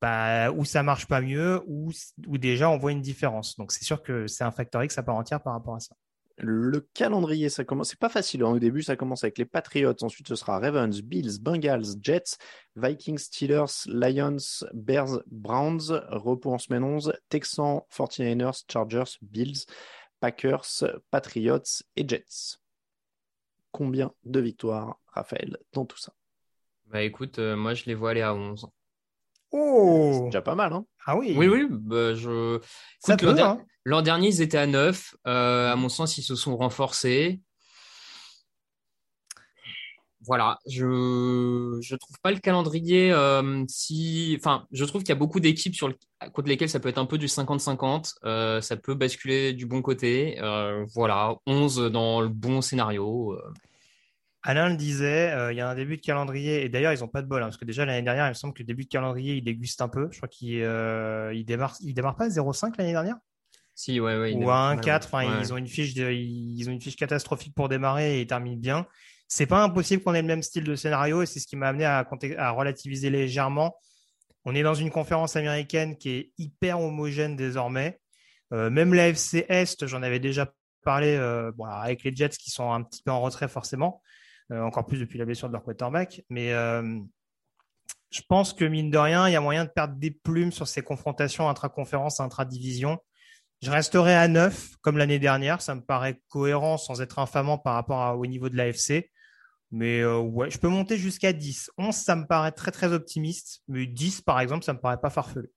bah, 0.02 0.52
où 0.52 0.66
ça 0.66 0.84
marche 0.84 1.08
pas 1.08 1.22
mieux, 1.22 1.62
ou 1.66 1.94
où 2.28 2.38
déjà 2.38 2.70
on 2.70 2.78
voit 2.78 2.92
une 2.92 3.02
différence. 3.02 3.56
Donc 3.56 3.72
c'est 3.72 3.86
sûr 3.86 4.04
que 4.04 4.28
c'est 4.28 4.44
un 4.44 4.52
facteur 4.52 4.84
X 4.84 4.98
à 4.98 5.04
part 5.04 5.16
entière 5.16 5.42
par 5.42 5.54
rapport 5.54 5.76
à 5.76 5.80
ça. 5.80 5.96
Le 6.38 6.82
calendrier, 6.94 7.50
ça 7.50 7.64
commence. 7.64 7.90
C'est 7.90 8.00
pas 8.00 8.10
facile. 8.10 8.44
Hein. 8.44 8.52
Au 8.52 8.60
début, 8.60 8.82
ça 8.82 8.96
commence 8.96 9.24
avec 9.24 9.38
les 9.38 9.46
Patriots. 9.46 9.96
Ensuite, 10.02 10.28
ce 10.28 10.36
sera 10.36 10.60
Ravens, 10.60 11.02
Bills, 11.02 11.40
Bengals, 11.40 11.98
Jets, 12.02 12.38
Vikings, 12.76 13.18
Steelers, 13.18 13.86
Lions, 13.88 14.66
Bears, 14.74 15.22
Browns. 15.28 16.02
Repos 16.10 16.54
en 16.54 16.58
semaine 16.58 16.84
11. 16.84 17.14
Texans, 17.30 17.82
49ers, 17.92 18.64
Chargers, 18.72 19.18
Bills, 19.22 19.66
Packers, 20.20 20.84
Patriots 21.10 21.84
et 21.96 22.08
Jets. 22.08 22.58
Combien 23.72 24.14
de 24.24 24.40
victoires, 24.40 25.00
Raphaël, 25.08 25.58
dans 25.74 25.86
tout 25.86 25.98
ça? 25.98 26.14
Bah 26.88 27.02
écoute, 27.02 27.40
euh, 27.40 27.56
moi 27.56 27.74
je 27.74 27.86
les 27.86 27.96
vois 27.96 28.12
aller 28.12 28.22
à 28.22 28.36
11. 28.36 28.68
Oh 29.52 30.12
C'est 30.14 30.26
déjà 30.26 30.42
pas 30.42 30.56
mal, 30.56 30.74
hein 30.74 30.86
Ah 31.06 31.18
oui 31.18 31.34
Oui, 31.38 31.48
oui. 31.48 31.68
Bah, 31.70 32.14
je... 32.16 32.58
Écoute, 32.58 32.64
l'an 33.08 33.18
peut, 33.18 33.34
der- 33.34 33.48
hein. 33.48 33.62
l'an 33.86 34.02
dernier, 34.02 34.28
ils 34.30 34.42
étaient 34.42 34.58
à 34.58 34.68
9. 34.68 35.16
Euh, 35.28 35.72
à 35.72 35.76
mon 35.76 35.90
sens, 35.90 36.18
ils 36.18 36.24
se 36.24 36.36
sont 36.36 36.56
renforcés. 36.58 37.42
Voilà, 40.24 40.60
je 40.68 41.80
je 41.82 41.96
trouve 41.96 42.16
pas 42.22 42.32
le 42.32 42.38
calendrier 42.38 43.12
euh, 43.12 43.64
si 43.68 44.36
enfin 44.40 44.68
je 44.72 44.86
trouve 44.86 45.02
qu'il 45.02 45.10
y 45.10 45.14
a 45.14 45.16
beaucoup 45.16 45.40
d'équipes 45.40 45.74
sur 45.74 45.88
le 45.88 45.96
contre 46.32 46.48
lesquelles 46.48 46.70
ça 46.70 46.80
peut 46.80 46.90
être 46.90 47.00
un 47.00 47.08
peu 47.08 47.18
du 47.18 47.26
50-50 47.26 48.14
euh, 48.26 48.62
ça 48.62 48.78
peut 48.78 48.94
basculer 48.94 49.54
du 49.54 49.66
bon 49.66 49.82
côté 49.82 50.38
euh, 50.40 50.86
voilà 50.94 51.36
11 51.48 51.90
dans 51.92 52.22
le 52.22 52.28
bon 52.28 52.62
scénario 52.62 53.34
euh. 53.34 53.42
Alain 54.44 54.70
le 54.70 54.76
disait, 54.76 55.32
euh, 55.32 55.54
il 55.54 55.58
y 55.58 55.62
a 55.62 55.70
un 55.70 55.76
début 55.76 55.98
de 55.98 56.02
calendrier, 56.02 56.64
et 56.64 56.70
d'ailleurs, 56.70 56.94
ils 56.94 57.02
n'ont 57.02 57.08
pas 57.08 57.22
de 57.22 57.28
bol, 57.28 57.44
hein, 57.44 57.46
parce 57.46 57.58
que 57.58 57.66
déjà 57.66 57.86
l'année 57.86 58.02
dernière, 58.02 58.26
il 58.26 58.30
me 58.30 58.34
semble 58.34 58.54
que 58.54 58.64
le 58.64 58.68
début 58.68 58.86
de 58.86 58.90
calendrier, 58.90 59.36
il 59.36 59.44
déguste 59.44 59.82
un 59.82 59.88
peu. 59.88 60.08
Je 60.12 60.18
crois 60.18 60.30
qu'il 60.30 60.62
euh, 60.64 61.32
il 61.34 61.46
démarre, 61.46 61.76
il 61.82 61.94
démarre 61.94 62.16
pas 62.16 62.26
à 62.26 62.30
0,5 62.30 62.74
l'année 62.78 62.92
dernière? 62.92 63.18
Si 63.76 64.00
ouais 64.00 64.18
ouais 64.18 64.34
il 64.34 64.44
Ou 64.44 64.50
à 64.50 64.72
ouais, 64.72 64.78
1,4. 64.78 65.06
Enfin, 65.06 65.28
ouais. 65.28 65.42
ils 65.42 65.54
ont 65.54 65.58
une 65.58 65.68
fiche 65.68 65.94
de, 65.94 66.12
ils 66.12 66.68
ont 66.70 66.72
une 66.72 66.82
fiche 66.82 66.96
catastrophique 66.96 67.54
pour 67.56 67.70
démarrer 67.70 68.18
et 68.18 68.22
ils 68.22 68.28
terminent 68.28 68.60
bien. 68.60 68.88
C'est 69.28 69.46
pas 69.46 69.64
impossible 69.64 70.04
qu'on 70.04 70.14
ait 70.14 70.22
le 70.22 70.28
même 70.28 70.44
style 70.44 70.66
de 70.66 70.76
scénario, 70.76 71.22
et 71.22 71.26
c'est 71.26 71.40
ce 71.40 71.48
qui 71.48 71.56
m'a 71.56 71.70
amené 71.70 71.86
à, 71.86 72.52
relativiser 72.52 73.10
légèrement. 73.10 73.78
On 74.44 74.56
est 74.56 74.64
dans 74.64 74.74
une 74.74 74.90
conférence 74.90 75.36
américaine 75.36 75.98
qui 75.98 76.10
est 76.10 76.32
hyper 76.38 76.82
homogène 76.82 77.36
désormais. 77.36 78.00
Euh, 78.54 78.70
même 78.70 78.94
la 78.94 79.08
FC 79.08 79.46
Est, 79.48 79.86
j'en 79.86 80.04
avais 80.04 80.20
déjà 80.20 80.52
parlé, 80.84 81.16
euh, 81.16 81.52
bon, 81.56 81.64
avec 81.66 82.04
les 82.04 82.14
Jets 82.14 82.30
qui 82.30 82.50
sont 82.50 82.74
un 82.74 82.84
petit 82.84 83.04
peu 83.04 83.12
en 83.12 83.22
retrait 83.22 83.48
forcément, 83.48 84.02
encore 84.60 84.86
plus 84.86 85.00
depuis 85.00 85.18
la 85.20 85.26
blessure 85.26 85.48
de 85.48 85.54
leur 85.54 85.64
quarterback. 85.64 86.24
Mais 86.30 86.52
euh, 86.54 87.00
je 88.10 88.22
pense 88.28 88.54
que 88.54 88.66
mine 88.66 88.92
de 88.92 88.98
rien, 88.98 89.28
il 89.30 89.32
y 89.32 89.36
a 89.36 89.42
moyen 89.42 89.66
de 89.66 89.70
perdre 89.70 89.96
des 89.96 90.12
plumes 90.12 90.52
sur 90.52 90.68
ces 90.68 90.82
confrontations 90.82 91.48
intra-conférence, 91.50 92.20
intra-division. 92.20 92.98
Je 93.62 93.70
resterai 93.72 94.16
à 94.16 94.28
9 94.28 94.76
comme 94.82 94.98
l'année 94.98 95.20
dernière. 95.20 95.62
Ça 95.62 95.76
me 95.76 95.82
paraît 95.82 96.20
cohérent 96.28 96.78
sans 96.78 97.02
être 97.02 97.20
infamant 97.20 97.58
par 97.58 97.76
rapport 97.76 98.02
à- 98.02 98.18
au 98.18 98.26
niveau 98.26 98.50
de 98.50 98.58
l'AFC. 98.58 99.12
Mais 99.70 100.02
euh, 100.02 100.18
ouais, 100.18 100.50
je 100.50 100.58
peux 100.58 100.68
monter 100.68 100.98
jusqu'à 100.98 101.32
10. 101.32 101.70
11, 101.78 101.96
ça 101.96 102.16
me 102.16 102.26
paraît 102.26 102.52
très 102.52 102.72
très 102.72 102.92
optimiste. 102.92 103.62
Mais 103.68 103.86
10, 103.86 104.22
par 104.22 104.40
exemple, 104.42 104.66
ça 104.66 104.74
me 104.74 104.80
paraît 104.80 105.00
pas 105.00 105.10
farfelu. 105.10 105.50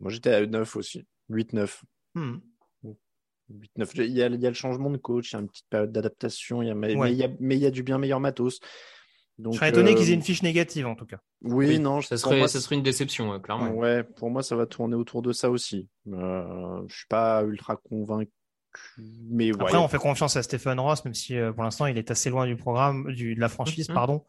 Moi, 0.00 0.10
j'étais 0.10 0.34
à 0.34 0.44
9 0.46 0.76
aussi. 0.76 1.06
8-9. 1.30 1.82
Hmm. 2.14 2.38
8-9. 3.58 3.90
Il 3.96 4.12
y, 4.12 4.22
a, 4.22 4.26
il 4.26 4.40
y 4.40 4.46
a 4.46 4.50
le 4.50 4.54
changement 4.54 4.90
de 4.90 4.96
coach, 4.96 5.30
il 5.32 5.34
y 5.34 5.36
a 5.36 5.40
une 5.40 5.48
petite 5.48 5.66
période 5.68 5.92
d'adaptation, 5.92 6.62
il 6.62 6.68
y 6.68 6.70
a- 6.70 6.74
mais, 6.74 6.94
Ouais. 6.96 7.08
mais 7.08 7.12
il 7.12 7.18
y 7.18 7.24
a, 7.24 7.28
mais 7.40 7.56
il 7.56 7.60
y 7.62 7.66
a 7.66 7.70
du 7.70 7.82
bien 7.82 7.98
meilleur 7.98 8.20
matos. 8.20 8.60
Donc, 9.38 9.54
Je 9.54 9.58
serais 9.58 9.70
étonné 9.70 9.92
euh, 9.92 9.94
qu'ils 9.94 10.10
aient 10.10 10.14
une 10.14 10.22
fiche 10.22 10.42
négative 10.42 10.86
en 10.86 10.94
tout 10.94 11.06
cas. 11.06 11.18
Oui, 11.42 11.66
Oui, 11.66 11.78
non, 11.78 12.00
ça 12.02 12.16
serait 12.18 12.38
moi, 12.38 12.48
ça 12.48 12.60
serait 12.60 12.76
une 12.76 12.82
déception 12.82 13.32
euh, 13.32 13.38
clairement 13.38 13.70
Ouais, 13.72 14.04
pour 14.04 14.30
moi, 14.30 14.42
ça 14.42 14.54
va 14.56 14.66
tourner 14.66 14.94
autour 14.94 15.22
de 15.22 15.32
ça 15.32 15.50
aussi. 15.50 15.88
Euh, 16.08 16.82
je 16.86 16.94
suis 16.96 17.06
pas 17.08 17.42
ultra 17.42 17.76
convaincu, 17.76 18.30
mais 19.30 19.46
ouais. 19.52 19.60
Après, 19.60 19.76
on 19.78 19.88
fait 19.88 19.98
confiance 19.98 20.36
à 20.36 20.42
Stephen 20.42 20.78
Ross, 20.78 21.04
même 21.04 21.14
si 21.14 21.36
euh, 21.36 21.52
pour 21.52 21.64
l'instant 21.64 21.86
il 21.86 21.96
est 21.98 22.10
assez 22.10 22.30
loin 22.30 22.46
du 22.46 22.56
programme, 22.56 23.12
du, 23.12 23.34
de 23.34 23.40
la 23.40 23.48
franchise, 23.48 23.88
Mhm. 23.88 23.94
pardon, 23.94 24.24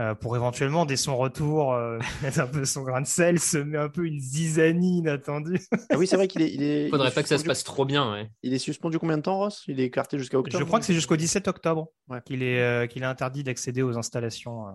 euh, 0.00 0.14
pour 0.14 0.36
éventuellement 0.36 0.86
dès 0.86 0.96
son 0.96 1.16
retour 1.16 1.74
euh, 1.74 1.98
mettre 2.22 2.40
un 2.40 2.46
peu 2.46 2.64
son 2.64 2.82
grain 2.82 3.00
de 3.02 3.06
sel, 3.06 3.38
semer 3.38 3.78
un 3.78 3.88
peu 3.88 4.06
une 4.06 4.18
zizanie 4.18 4.98
inattendue. 4.98 5.60
Ah 5.90 5.96
oui, 5.98 6.06
c'est 6.06 6.16
vrai 6.16 6.28
qu'il 6.28 6.42
est, 6.42 6.52
il 6.52 6.62
est. 6.62 6.84
il 6.86 6.90
faudrait 6.90 7.08
est 7.10 7.14
pas 7.14 7.22
que 7.22 7.28
ça 7.28 7.38
se 7.38 7.44
passe 7.44 7.62
trop 7.64 7.84
bien 7.84 8.10
ouais. 8.12 8.30
Il 8.42 8.54
est 8.54 8.58
suspendu 8.58 8.98
combien 8.98 9.18
de 9.18 9.22
temps, 9.22 9.38
Ross? 9.38 9.64
Il 9.68 9.80
est 9.80 9.84
écarté 9.84 10.18
jusqu'à 10.18 10.38
octobre 10.38 10.58
Je 10.58 10.64
crois 10.64 10.78
que 10.80 10.84
c'est 10.86 10.94
jusqu'au 10.94 11.16
17 11.16 11.46
octobre 11.48 11.88
Ouais. 12.08 12.20
qu'il 12.24 12.42
est, 12.42 12.60
euh, 12.60 12.86
qu'il 12.86 13.02
est 13.02 13.06
interdit 13.06 13.44
d'accéder 13.44 13.82
aux 13.82 13.96
installations. 13.98 14.68
euh, 14.68 14.72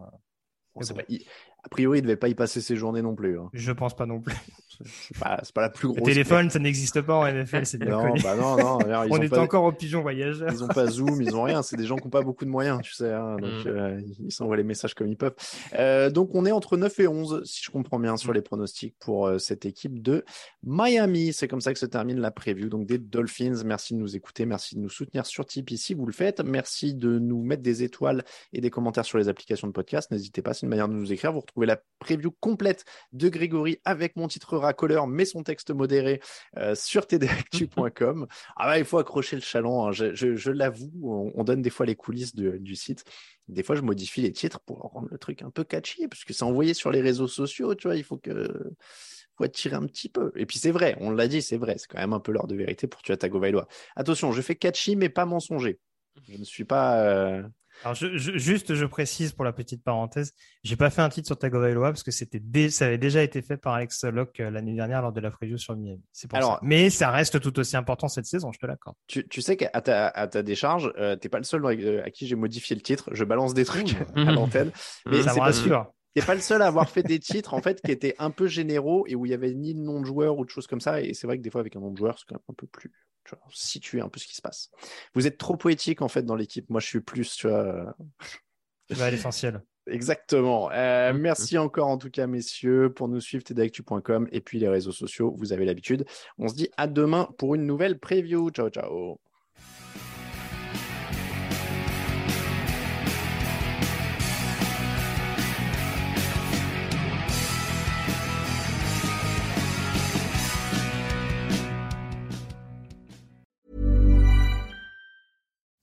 Bon, 0.76 0.82
c'est 0.84 0.94
bon. 0.94 1.00
pas- 1.00 1.06
il- 1.10 1.26
A 1.64 1.70
priori, 1.70 2.00
il 2.00 2.02
devait 2.04 2.16
pas 2.18 2.28
y 2.30 2.36
passer 2.36 2.62
ses 2.62 2.76
journées 2.76 3.02
non 3.02 3.16
plus. 3.16 3.40
hein. 3.40 3.50
je 3.54 3.72
pense 3.72 3.96
pas 3.96 4.06
non 4.06 4.22
plus. 4.22 4.36
C'est 4.86 5.18
pas, 5.54 5.62
la 5.62 5.70
plus 5.70 5.88
Le 5.88 5.94
grosse. 5.96 6.10
téléphone, 6.10 6.50
ça 6.50 6.60
n'existe 6.60 7.02
pas 7.02 7.16
en 7.16 7.26
NFL, 7.28 7.66
c'est 7.66 7.78
bien 7.78 7.92
Non, 7.92 8.08
connu. 8.08 8.22
bah 8.22 8.36
non, 8.36 8.58
non. 8.58 8.78
alors, 8.80 9.06
ils 9.06 9.12
On 9.12 9.18
ont 9.18 9.22
est 9.22 9.30
pas- 9.30 9.40
encore 9.42 9.64
au 9.64 9.72
pigeon 9.72 10.02
voyageur. 10.02 10.52
Ils 10.52 10.64
ont 10.64 10.68
pas 10.68 10.88
Zoom, 10.88 11.22
ils 11.22 11.36
ont 11.36 11.44
rien. 11.44 11.62
C'est 11.64 11.76
des 11.78 11.86
gens 11.86 11.96
qui 11.98 12.04
n'ont 12.06 12.10
pas 12.12 12.22
beaucoup 12.22 12.46
de 12.46 12.50
moyens, 12.50 12.80
tu 12.84 12.94
sais. 12.94 13.12
hein. 13.12 13.38
donc, 13.40 13.66
Mm. 13.66 13.68
euh, 13.68 14.02
ils 14.20 14.32
s'envoient 14.32 14.58
les 14.58 14.64
messages 14.64 14.94
comme 14.94 15.08
ils 15.08 15.18
peuvent. 15.18 15.36
Euh, 15.74 16.10
donc, 16.10 16.30
on 16.36 16.46
est 16.46 16.52
entre 16.52 16.78
9 16.78 17.00
et 17.00 17.08
11, 17.08 17.42
si 17.46 17.62
je 17.64 17.72
comprends 17.72 18.00
bien, 18.00 18.18
sur 18.18 18.34
les 18.34 18.42
pronostics 18.42 18.96
pour 19.00 19.28
euh, 19.28 19.38
cette 19.38 19.66
équipe 19.66 20.02
de 20.02 20.24
Miami. 20.64 21.34
C'est 21.34 21.48
comme 21.48 21.62
ça 21.62 21.74
que 21.74 21.80
se 21.80 21.86
termine 21.86 22.20
la 22.20 22.32
preview. 22.32 22.70
Donc, 22.70 22.86
des 22.86 22.98
Dolphins. 22.98 23.64
Merci 23.66 23.94
de 23.94 24.00
nous 24.00 24.16
écouter. 24.16 24.46
Merci 24.46 24.76
de 24.76 24.82
nous 24.82 24.90
soutenir 24.90 25.26
sur 25.26 25.46
Tipeee 25.46 25.78
si 25.78 25.94
vous 25.94 26.06
le 26.06 26.14
faites. 26.14 26.42
Merci 26.42 26.94
de 26.94 27.20
nous 27.20 27.42
mettre 27.44 27.64
des 27.64 27.84
étoiles 27.84 28.24
et 28.54 28.62
des 28.62 28.70
commentaires 28.70 29.06
sur 29.06 29.18
les 29.18 29.30
applications 29.30 29.68
de 29.68 29.72
podcast. 29.74 30.12
N'hésitez 30.12 30.42
pas, 30.42 30.54
c'est 30.54 30.64
une 30.66 30.70
manière 30.70 30.88
de 30.90 30.94
nous 30.94 31.12
écrire. 31.12 31.32
Vous 31.34 31.40
retrouvez 31.42 31.66
la 31.68 31.80
preview 32.00 32.32
complète 32.40 32.86
de 33.14 33.30
Grégory 33.30 33.80
avec 33.86 34.16
mon 34.16 34.28
titre 34.28 34.58
racoleur, 34.68 35.08
mais 35.08 35.26
son 35.26 35.44
texte 35.44 35.72
modéré 35.72 36.22
euh, 36.58 36.76
sur 36.76 37.06
tdactu.com. 37.08 38.28
Ah 38.56 38.68
bah, 38.68 38.80
il 38.80 38.86
faut 38.86 38.98
accrocher 39.00 39.36
le 39.36 39.42
chaland, 39.42 39.88
hein. 39.88 39.92
je, 39.92 40.14
je- 40.14 40.36
je 40.36 40.52
l'avoue, 40.52 40.92
on, 41.04 41.32
on 41.36 41.44
donne 41.44 41.62
des 41.62 41.70
fois 41.70 41.86
les 41.86 41.96
coulisses 41.96 42.36
de- 42.36 42.58
du 42.58 42.76
site. 42.76 43.04
Des 43.48 43.64
fois, 43.64 43.76
je 43.76 43.82
modifie 43.82 44.22
les 44.22 44.32
titres 44.32 44.60
pour 44.62 44.80
rendre 44.80 45.08
le 45.10 45.18
truc 45.18 45.42
un 45.42 45.50
peu 45.50 45.64
catchy, 45.64 46.08
parce 46.08 46.24
que 46.26 46.34
c'est 46.34 46.44
envoyé 46.44 46.74
sur 46.74 46.92
les 46.92 47.02
réseaux 47.02 47.28
sociaux, 47.28 47.76
tu 47.76 47.88
vois, 47.88 47.96
il 47.96 48.04
faut 48.04 48.18
que 48.18 48.48
faut 49.38 49.44
attirer 49.44 49.76
un 49.76 49.86
petit 49.86 50.10
peu. 50.10 50.32
Et 50.36 50.46
puis 50.46 50.58
c'est 50.60 50.72
vrai, 50.72 50.96
on 51.00 51.12
l'a 51.12 51.28
dit, 51.28 51.42
c'est 51.42 51.58
vrai, 51.58 51.76
c'est 51.78 51.88
quand 51.88 52.00
même 52.00 52.14
un 52.14 52.20
peu 52.20 52.32
l'heure 52.32 52.48
de 52.48 52.56
vérité 52.56 52.88
pour 52.88 53.02
tuer 53.02 53.18
Tagovailoa. 53.18 53.68
Attention, 53.96 54.32
je 54.32 54.42
fais 54.42 54.56
catchy, 54.56 54.96
mais 54.96 55.10
pas 55.10 55.26
mensonger. 55.26 55.80
Je 56.28 56.38
ne 56.38 56.44
suis 56.44 56.66
pas... 56.66 57.00
euh, 57.04 57.44
Alors, 57.84 57.96
je, 57.96 58.18
je, 58.18 58.38
juste, 58.38 58.74
je 58.74 58.86
précise 58.86 59.32
pour 59.34 59.46
la 59.46 59.54
petite 59.54 59.84
parenthèse, 59.84 60.34
j'ai 60.64 60.76
pas 60.76 60.90
fait 60.90 61.02
un 61.02 61.10
titre 61.10 61.28
sur 61.28 61.38
Tagovailoa 61.38 61.90
parce 61.92 62.04
que 62.04 62.12
c'était 62.12 62.40
dé... 62.40 62.70
ça 62.70 62.86
avait 62.88 62.98
déjà 62.98 63.22
été 63.24 63.42
fait 63.42 63.58
par 63.58 63.74
Alex 63.74 64.04
Locke 64.06 64.40
euh, 64.40 64.50
l'année 64.50 64.74
dernière 64.74 65.02
lors 65.02 65.14
de 65.14 65.22
la 65.22 65.30
preview 65.32 65.58
sur 65.58 65.76
Miami. 65.76 66.02
C'est 66.12 66.28
pour 66.28 66.38
Alors- 66.38 66.54
ça. 66.56 66.60
Mais 66.64 66.90
ça 66.90 67.12
reste 67.12 67.40
tout 67.40 67.58
aussi 67.60 67.78
important 67.78 68.08
cette 68.08 68.26
saison, 68.26 68.52
je 68.52 68.60
te 68.60 68.66
l'accorde. 68.66 68.96
Tu, 69.08 69.28
tu 69.28 69.42
sais 69.42 69.58
qu'à 69.58 69.70
ta, 69.82 70.08
à 70.08 70.28
ta 70.28 70.42
décharge, 70.44 70.92
euh, 70.98 71.16
t'es 71.16 71.30
pas 71.30 71.38
le 71.38 71.44
seul 71.44 71.64
euh, 71.66 72.04
à 72.04 72.10
qui 72.10 72.28
j'ai 72.28 72.36
modifié 72.36 72.76
le 72.76 72.82
titre. 72.82 73.10
Je 73.14 73.24
balance 73.24 73.54
des 73.54 73.66
trucs 73.66 73.96
à 74.16 74.32
l'antenne. 74.32 74.72
Mais 75.06 75.22
ça 75.22 75.30
c'est 75.32 75.36
me 75.40 75.42
rassure. 75.42 75.86
t'es 76.16 76.22
pas 76.22 76.36
le 76.36 76.42
seul 76.42 76.62
à 76.62 76.68
avoir 76.68 76.90
fait 76.90 77.04
des 77.04 77.20
titres 77.20 77.54
en 77.54 77.62
fait 77.62 77.80
qui 77.82 77.92
étaient 77.92 78.16
un 78.18 78.32
peu 78.32 78.48
généraux 78.48 79.06
et 79.08 79.16
où 79.16 79.26
il 79.26 79.30
y 79.30 79.36
avait 79.36 79.54
ni 79.54 79.76
de 79.76 79.80
nom 79.80 80.02
de 80.02 80.06
joueur 80.06 80.38
ou 80.38 80.46
de 80.46 80.50
choses 80.50 80.66
comme 80.68 80.82
ça. 80.82 81.02
Et 81.02 81.14
c'est 81.14 81.28
vrai 81.28 81.38
que 81.38 81.44
des 81.44 81.52
fois 81.52 81.62
avec 81.62 81.76
un 81.76 81.80
nom 81.80 81.92
de 81.92 81.98
joueur, 81.98 82.18
c'est 82.18 82.26
quand 82.28 82.36
même 82.36 82.44
un 82.50 82.54
peu 82.54 82.66
plus 82.68 82.92
tu 83.28 83.36
vois, 83.36 83.44
situer 83.52 84.02
un 84.02 84.10
peu 84.10 84.20
ce 84.20 84.28
qui 84.28 84.36
se 84.36 84.42
passe. 84.42 84.72
Vous 85.14 85.28
êtes 85.28 85.38
trop 85.38 85.56
poétique 85.58 86.02
en 86.02 86.08
fait 86.08 86.24
dans 86.24 86.36
l'équipe. 86.36 86.70
Moi, 86.70 86.80
je 86.80 86.88
suis 86.88 87.02
plus, 87.02 87.36
tu 87.36 87.48
vois. 87.48 87.58
euh, 87.60 87.86
Tu 88.90 88.96
vas 88.96 89.06
à 89.06 89.12
l'essentiel. 89.12 89.62
Exactement. 89.88 90.70
Euh, 90.72 91.14
merci 91.14 91.58
encore 91.58 91.88
en 91.88 91.98
tout 91.98 92.10
cas, 92.10 92.28
messieurs, 92.28 92.92
pour 92.94 93.08
nous 93.08 93.22
suivre 93.22 93.44
tdactu.com 93.44 94.28
et 94.32 94.42
puis 94.42 94.60
les 94.60 94.68
réseaux 94.68 94.92
sociaux. 94.92 95.34
Vous 95.38 95.54
avez 95.54 95.64
l'habitude. 95.66 96.06
On 96.38 96.48
se 96.50 96.56
dit 96.56 96.70
à 96.76 96.88
demain 96.88 97.30
pour 97.38 97.56
une 97.56 97.66
nouvelle 97.66 97.98
preview. 98.00 98.50
Ciao, 98.50 98.70
ciao. 98.70 99.27